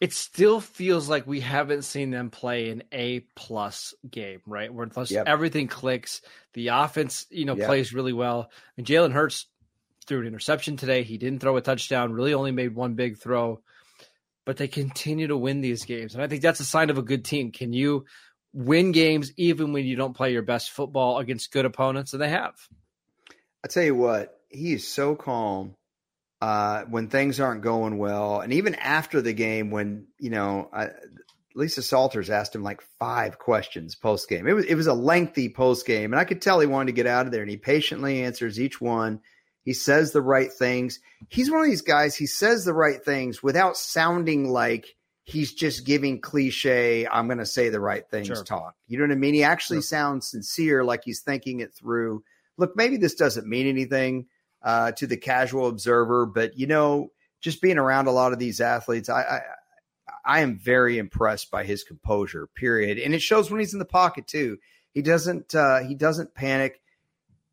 It 0.00 0.12
still 0.12 0.60
feels 0.60 1.08
like 1.08 1.26
we 1.26 1.40
haven't 1.40 1.82
seen 1.82 2.10
them 2.10 2.30
play 2.30 2.70
an 2.70 2.82
A 2.92 3.20
plus 3.34 3.94
game, 4.10 4.40
right? 4.46 4.72
Where 4.72 4.88
yep. 5.08 5.26
everything 5.26 5.68
clicks, 5.68 6.20
the 6.52 6.68
offense, 6.68 7.26
you 7.30 7.46
know, 7.46 7.56
yep. 7.56 7.66
plays 7.66 7.94
really 7.94 8.12
well. 8.12 8.50
And 8.76 8.86
Jalen 8.86 9.12
Hurts 9.12 9.46
threw 10.06 10.20
an 10.20 10.26
interception 10.26 10.76
today. 10.76 11.02
He 11.02 11.16
didn't 11.16 11.40
throw 11.40 11.56
a 11.56 11.62
touchdown. 11.62 12.12
Really, 12.12 12.34
only 12.34 12.52
made 12.52 12.74
one 12.74 12.94
big 12.94 13.18
throw 13.18 13.62
but 14.46 14.56
they 14.56 14.68
continue 14.68 15.26
to 15.26 15.36
win 15.36 15.60
these 15.60 15.84
games. 15.84 16.14
And 16.14 16.22
I 16.22 16.28
think 16.28 16.40
that's 16.40 16.60
a 16.60 16.64
sign 16.64 16.88
of 16.88 16.96
a 16.96 17.02
good 17.02 17.24
team. 17.24 17.50
Can 17.50 17.74
you 17.74 18.06
win 18.54 18.92
games 18.92 19.32
even 19.36 19.74
when 19.74 19.84
you 19.84 19.96
don't 19.96 20.16
play 20.16 20.32
your 20.32 20.42
best 20.42 20.70
football 20.70 21.18
against 21.18 21.52
good 21.52 21.66
opponents? 21.66 22.14
And 22.14 22.22
they 22.22 22.30
have. 22.30 22.54
I 23.62 23.68
tell 23.68 23.82
you 23.82 23.96
what, 23.96 24.40
he 24.48 24.72
is 24.72 24.86
so 24.86 25.16
calm 25.16 25.74
uh, 26.40 26.82
when 26.84 27.08
things 27.08 27.40
aren't 27.40 27.62
going 27.62 27.98
well. 27.98 28.40
And 28.40 28.52
even 28.52 28.74
after 28.74 29.22
the 29.22 29.32
game, 29.32 29.70
when, 29.70 30.06
you 30.18 30.30
know, 30.30 30.68
I, 30.72 30.88
Lisa 31.54 31.82
Salters 31.82 32.28
asked 32.28 32.54
him 32.54 32.62
like 32.62 32.82
five 32.98 33.38
questions 33.38 33.94
post 33.94 34.28
game. 34.28 34.46
It 34.46 34.52
was 34.52 34.66
it 34.66 34.74
was 34.74 34.86
a 34.86 34.94
lengthy 34.94 35.48
post 35.48 35.86
game, 35.86 36.12
and 36.12 36.20
I 36.20 36.24
could 36.24 36.42
tell 36.42 36.60
he 36.60 36.66
wanted 36.66 36.86
to 36.86 36.92
get 36.92 37.06
out 37.06 37.24
of 37.24 37.32
there. 37.32 37.40
And 37.40 37.50
he 37.50 37.56
patiently 37.56 38.22
answers 38.22 38.60
each 38.60 38.78
one. 38.78 39.20
He 39.62 39.72
says 39.72 40.12
the 40.12 40.22
right 40.22 40.52
things. 40.52 41.00
He's 41.28 41.50
one 41.50 41.60
of 41.60 41.66
these 41.66 41.82
guys, 41.82 42.14
he 42.14 42.26
says 42.26 42.64
the 42.64 42.74
right 42.74 43.02
things 43.02 43.42
without 43.42 43.76
sounding 43.76 44.50
like 44.50 44.94
he's 45.24 45.52
just 45.52 45.84
giving 45.84 46.20
cliche, 46.20 47.06
I'm 47.06 47.26
going 47.26 47.38
to 47.38 47.46
say 47.46 47.68
the 47.68 47.80
right 47.80 48.08
things 48.08 48.28
sure. 48.28 48.44
talk. 48.44 48.76
You 48.86 48.98
know 48.98 49.04
what 49.04 49.12
I 49.12 49.16
mean? 49.16 49.34
He 49.34 49.42
actually 49.42 49.78
sure. 49.78 49.82
sounds 49.82 50.30
sincere, 50.30 50.84
like 50.84 51.02
he's 51.04 51.20
thinking 51.20 51.60
it 51.60 51.74
through. 51.74 52.22
Look, 52.58 52.76
maybe 52.76 52.96
this 52.96 53.16
doesn't 53.16 53.46
mean 53.46 53.66
anything 53.66 54.26
uh, 54.66 54.92
to 54.92 55.06
the 55.06 55.16
casual 55.16 55.68
observer, 55.68 56.26
but 56.26 56.58
you 56.58 56.66
know, 56.66 57.10
just 57.40 57.62
being 57.62 57.78
around 57.78 58.06
a 58.06 58.12
lot 58.12 58.34
of 58.34 58.38
these 58.38 58.60
athletes, 58.60 59.08
I, 59.08 59.22
I 59.22 59.40
I 60.24 60.40
am 60.40 60.58
very 60.58 60.98
impressed 60.98 61.50
by 61.50 61.64
his 61.64 61.84
composure. 61.84 62.48
Period, 62.54 62.98
and 62.98 63.14
it 63.14 63.22
shows 63.22 63.50
when 63.50 63.60
he's 63.60 63.72
in 63.72 63.78
the 63.78 63.86
pocket 63.86 64.26
too. 64.26 64.58
He 64.92 65.00
doesn't 65.00 65.54
uh, 65.54 65.78
he 65.80 65.94
doesn't 65.94 66.34
panic 66.34 66.80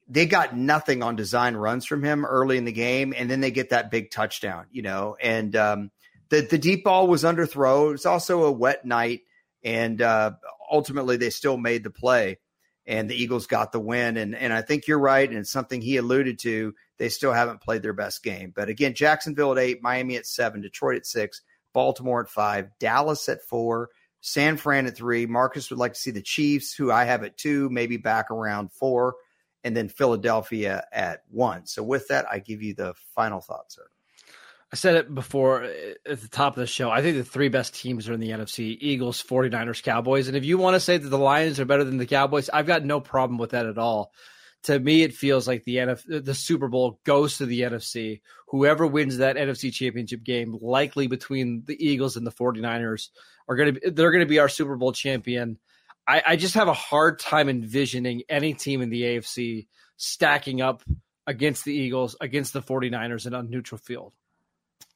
they 0.08 0.26
got 0.26 0.56
nothing 0.56 1.02
on 1.02 1.16
design 1.16 1.56
runs 1.56 1.86
from 1.86 2.04
him 2.04 2.26
early 2.26 2.58
in 2.58 2.66
the 2.66 2.72
game, 2.72 3.14
and 3.16 3.30
then 3.30 3.42
they 3.42 3.52
get 3.52 3.70
that 3.70 3.90
big 3.90 4.12
touchdown, 4.12 4.66
you 4.72 4.82
know. 4.82 5.16
And 5.22 5.56
um, 5.56 5.92
the 6.30 6.42
the 6.42 6.58
deep 6.58 6.84
ball 6.84 7.08
was 7.08 7.24
underthrow. 7.24 7.90
It 7.90 7.94
was 7.94 8.06
also 8.06 8.44
a 8.44 8.52
wet 8.52 8.86
night, 8.86 9.22
and 9.64 10.02
uh, 10.02 10.32
ultimately 10.72 11.18
they 11.18 11.30
still 11.30 11.58
made 11.58 11.84
the 11.84 11.90
play, 11.90 12.40
and 12.86 13.10
the 13.10 13.16
Eagles 13.16 13.48
got 13.48 13.72
the 13.72 13.80
win. 13.80 14.18
And 14.18 14.36
and 14.36 14.52
I 14.52 14.62
think 14.62 14.88
you're 14.88 15.00
right, 15.00 15.28
and 15.28 15.40
it's 15.40 15.52
something 15.52 15.82
he 15.82 15.98
alluded 15.98 16.40
to. 16.40 16.74
They 16.98 17.10
still 17.10 17.34
haven't 17.34 17.62
played 17.62 17.82
their 17.82 17.94
best 17.94 18.24
game, 18.24 18.54
but 18.56 18.70
again, 18.70 18.94
Jacksonville 18.94 19.52
at 19.54 19.58
eight, 19.58 19.82
Miami 19.82 20.16
at 20.16 20.26
seven, 20.26 20.62
Detroit 20.62 20.98
at 20.98 21.06
six, 21.06 21.42
Baltimore 21.74 22.22
at 22.22 22.30
five, 22.30 22.70
Dallas 22.80 23.28
at 23.30 23.42
four. 23.42 23.90
San 24.26 24.56
Fran 24.56 24.86
at 24.86 24.96
three. 24.96 25.26
Marcus 25.26 25.70
would 25.70 25.80
like 25.80 25.96
to 25.96 26.00
see 26.00 26.12
the 26.12 26.22
Chiefs, 26.22 26.74
who 26.74 26.90
I 26.90 27.04
have 27.04 27.26
at 27.26 27.38
two, 27.38 27.70
maybe 27.70 27.98
back 27.98 28.32
around 28.32 28.72
four 28.72 29.16
and 29.64 29.76
then 29.76 29.90
Philadelphia 29.90 30.86
at 30.92 31.24
one. 31.30 31.66
So 31.66 31.84
with 31.84 32.08
that, 32.10 32.26
I 32.30 32.40
give 32.40 32.62
you 32.62 32.74
the 32.74 32.94
final 33.16 33.42
thoughts, 33.42 33.76
sir. 33.76 33.88
I 34.72 34.76
said 34.76 34.96
it 34.96 35.14
before 35.14 35.64
uh, 35.64 35.70
at 36.06 36.22
the 36.22 36.28
top 36.28 36.54
of 36.54 36.62
the 36.62 36.68
show. 36.68 36.90
I 36.90 37.02
think 37.02 37.18
the 37.18 37.24
three 37.24 37.50
best 37.50 37.76
teams 37.76 38.10
are 38.10 38.14
in 38.14 38.20
the 38.20 38.32
NFC 38.32 38.76
Eagles, 38.80 39.22
49ers, 39.22 39.84
Cowboys. 39.84 40.28
And 40.28 40.36
if 40.36 40.46
you 40.46 40.58
want 40.58 40.76
to 40.76 40.80
say 40.80 40.98
that 40.98 41.08
the 41.08 41.18
Lions 41.18 41.60
are 41.60 41.66
better 41.66 41.84
than 41.84 41.98
the 41.98 42.08
Cowboys, 42.08 42.50
I've 42.50 42.66
got 42.66 42.84
no 42.84 43.00
problem 43.00 43.38
with 43.38 43.52
that 43.52 43.68
at 43.68 43.78
all. 43.78 44.12
To 44.64 44.80
me, 44.80 45.04
it 45.04 45.14
feels 45.14 45.48
like 45.48 45.64
the 45.66 45.78
NF, 45.78 46.16
uh, 46.16 46.22
the 46.24 46.34
Super 46.34 46.70
Bowl 46.70 47.00
goes 47.04 47.38
to 47.38 47.46
the 47.46 47.62
NFC. 47.62 48.22
Whoever 48.48 48.88
wins 48.88 49.18
that 49.18 49.36
NFC 49.36 49.74
championship 49.74 50.24
game, 50.24 50.58
likely 50.62 51.08
between 51.08 51.64
the 51.66 51.76
Eagles 51.86 52.16
and 52.16 52.26
the 52.26 52.32
49ers, 52.32 53.10
are 53.48 53.56
going 53.56 53.76
to 53.76 53.92
they're 53.92 54.12
going 54.12 54.24
to 54.24 54.30
be 54.30 54.40
our 54.40 54.50
Super 54.50 54.78
Bowl 54.78 54.94
champion. 54.94 55.58
I, 56.08 56.24
I 56.26 56.36
just 56.36 56.56
have 56.56 56.68
a 56.68 56.74
hard 56.74 57.20
time 57.20 57.50
envisioning 57.50 58.24
any 58.30 58.54
team 58.54 58.82
in 58.82 58.90
the 58.90 59.02
AFC 59.02 59.68
stacking 59.98 60.62
up 60.62 60.84
against 61.28 61.66
the 61.66 61.74
Eagles, 61.74 62.16
against 62.20 62.54
the 62.54 62.62
49ers 62.62 63.26
in 63.26 63.34
a 63.34 63.44
neutral 63.44 63.80
field. 63.80 64.14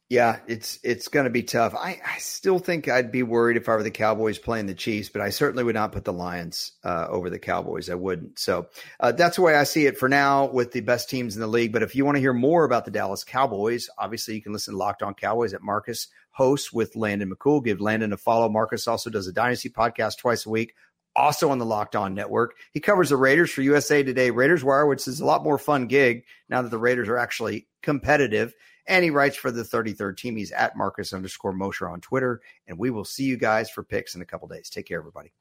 Yeah, 0.10 0.40
it's 0.48 0.80
it's 0.84 1.10
going 1.10 1.26
to 1.26 1.30
be 1.30 1.44
tough. 1.44 1.76
I, 1.76 2.00
I 2.06 2.18
still 2.20 2.60
think 2.60 2.88
I'd 2.88 3.12
be 3.12 3.24
worried 3.24 3.58
if 3.58 3.68
I 3.68 3.76
were 3.76 3.84
the 3.84 3.92
Cowboys 3.92 4.38
playing 4.38 4.68
the 4.68 4.74
Chiefs, 4.74 5.10
but 5.10 5.22
I 5.22 5.32
certainly 5.32 5.66
would 5.66 5.76
not 5.76 5.92
put 5.92 6.06
the 6.06 6.14
Lions 6.14 6.72
uh, 6.86 7.08
over 7.10 7.30
the 7.30 7.40
Cowboys. 7.40 7.90
I 7.90 7.96
wouldn't. 7.96 8.40
So 8.40 8.68
uh, 9.02 9.12
that's 9.12 9.36
the 9.36 9.42
way 9.42 9.56
I 9.56 9.66
see 9.66 9.86
it 9.86 9.98
for 9.98 10.08
now 10.08 10.46
with 10.46 10.72
the 10.72 10.80
best 10.80 11.10
teams 11.10 11.36
in 11.36 11.42
the 11.42 11.48
league. 11.48 11.74
But 11.74 11.84
if 11.84 11.94
you 11.94 12.06
want 12.06 12.16
to 12.16 12.22
hear 12.22 12.32
more 12.32 12.64
about 12.64 12.86
the 12.86 12.92
Dallas 12.92 13.26
Cowboys, 13.26 13.90
obviously 13.98 14.36
you 14.36 14.42
can 14.42 14.54
listen 14.54 14.76
to 14.76 14.78
Locked 14.78 15.04
On 15.04 15.14
Cowboys 15.14 15.54
at 15.54 15.62
Marcus 15.62 16.08
hosts 16.32 16.72
with 16.72 16.96
Landon 16.96 17.30
McCool. 17.30 17.62
Give 17.62 17.82
Landon 17.82 18.14
a 18.14 18.18
follow. 18.18 18.48
Marcus 18.48 18.88
also 18.88 19.10
does 19.10 19.28
a 19.28 19.34
Dynasty 19.34 19.70
podcast 19.70 20.20
twice 20.20 20.46
a 20.46 20.50
week 20.50 20.74
also 21.18 21.50
on 21.50 21.58
the 21.58 21.66
Locked 21.66 21.96
On 21.96 22.14
Network. 22.14 22.56
He 22.72 22.80
covers 22.80 23.10
the 23.10 23.18
Raiders 23.18 23.50
for 23.50 23.64
USA 23.64 24.04
Today 24.04 24.30
Raiders 24.30 24.64
Wire, 24.64 24.86
which 24.86 25.08
is 25.08 25.20
a 25.20 25.26
lot 25.26 25.44
more 25.44 25.58
fun 25.58 25.88
gig 25.88 26.24
now 26.48 26.62
that 26.62 26.70
the 26.70 26.78
Raiders 26.78 27.10
are 27.10 27.18
actually 27.18 27.68
competitive. 27.82 28.54
And 28.88 29.04
he 29.04 29.10
writes 29.10 29.36
for 29.36 29.52
the 29.52 29.64
33rd 29.64 30.18
team. 30.18 30.36
He's 30.36 30.52
at 30.52 30.78
Marcus 30.78 31.14
underscore 31.14 31.54
Mosher 31.54 31.90
on 31.90 32.02
Twitter. 32.02 32.42
And 32.68 32.78
we 32.78 32.90
will 32.90 33.06
see 33.06 33.24
you 33.24 33.38
guys 33.38 33.70
for 33.70 33.84
picks 33.84 34.16
in 34.16 34.22
a 34.22 34.26
couple 34.26 34.48
days. 34.48 34.70
Take 34.70 34.88
care, 34.88 35.00
everybody. 35.00 35.34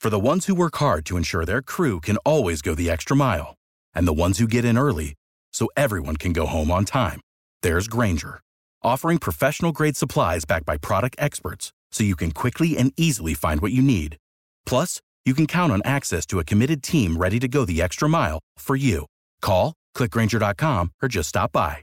For 0.00 0.08
the 0.08 0.18
ones 0.18 0.46
who 0.46 0.54
work 0.54 0.76
hard 0.76 1.04
to 1.06 1.18
ensure 1.18 1.44
their 1.44 1.60
crew 1.60 2.00
can 2.00 2.16
always 2.18 2.62
go 2.62 2.74
the 2.74 2.88
extra 2.88 3.14
mile, 3.14 3.56
and 3.94 4.08
the 4.08 4.14
ones 4.14 4.38
who 4.38 4.46
get 4.46 4.64
in 4.64 4.78
early 4.78 5.12
so 5.52 5.68
everyone 5.76 6.16
can 6.16 6.32
go 6.32 6.46
home 6.46 6.70
on 6.70 6.86
time, 6.86 7.20
there's 7.60 7.86
Grainger, 7.86 8.40
offering 8.82 9.18
professional 9.18 9.72
grade 9.72 9.98
supplies 9.98 10.46
backed 10.46 10.64
by 10.64 10.78
product 10.78 11.16
experts 11.18 11.70
so 11.92 12.02
you 12.02 12.16
can 12.16 12.30
quickly 12.30 12.78
and 12.78 12.94
easily 12.96 13.34
find 13.34 13.60
what 13.60 13.72
you 13.72 13.82
need. 13.82 14.16
Plus, 14.64 15.02
you 15.26 15.34
can 15.34 15.46
count 15.46 15.70
on 15.70 15.82
access 15.84 16.24
to 16.24 16.38
a 16.38 16.44
committed 16.44 16.82
team 16.82 17.18
ready 17.18 17.38
to 17.38 17.46
go 17.46 17.66
the 17.66 17.82
extra 17.82 18.08
mile 18.08 18.38
for 18.56 18.76
you. 18.76 19.04
Call, 19.42 19.74
clickgrainger.com, 19.94 20.92
or 21.02 21.08
just 21.08 21.28
stop 21.28 21.52
by. 21.52 21.82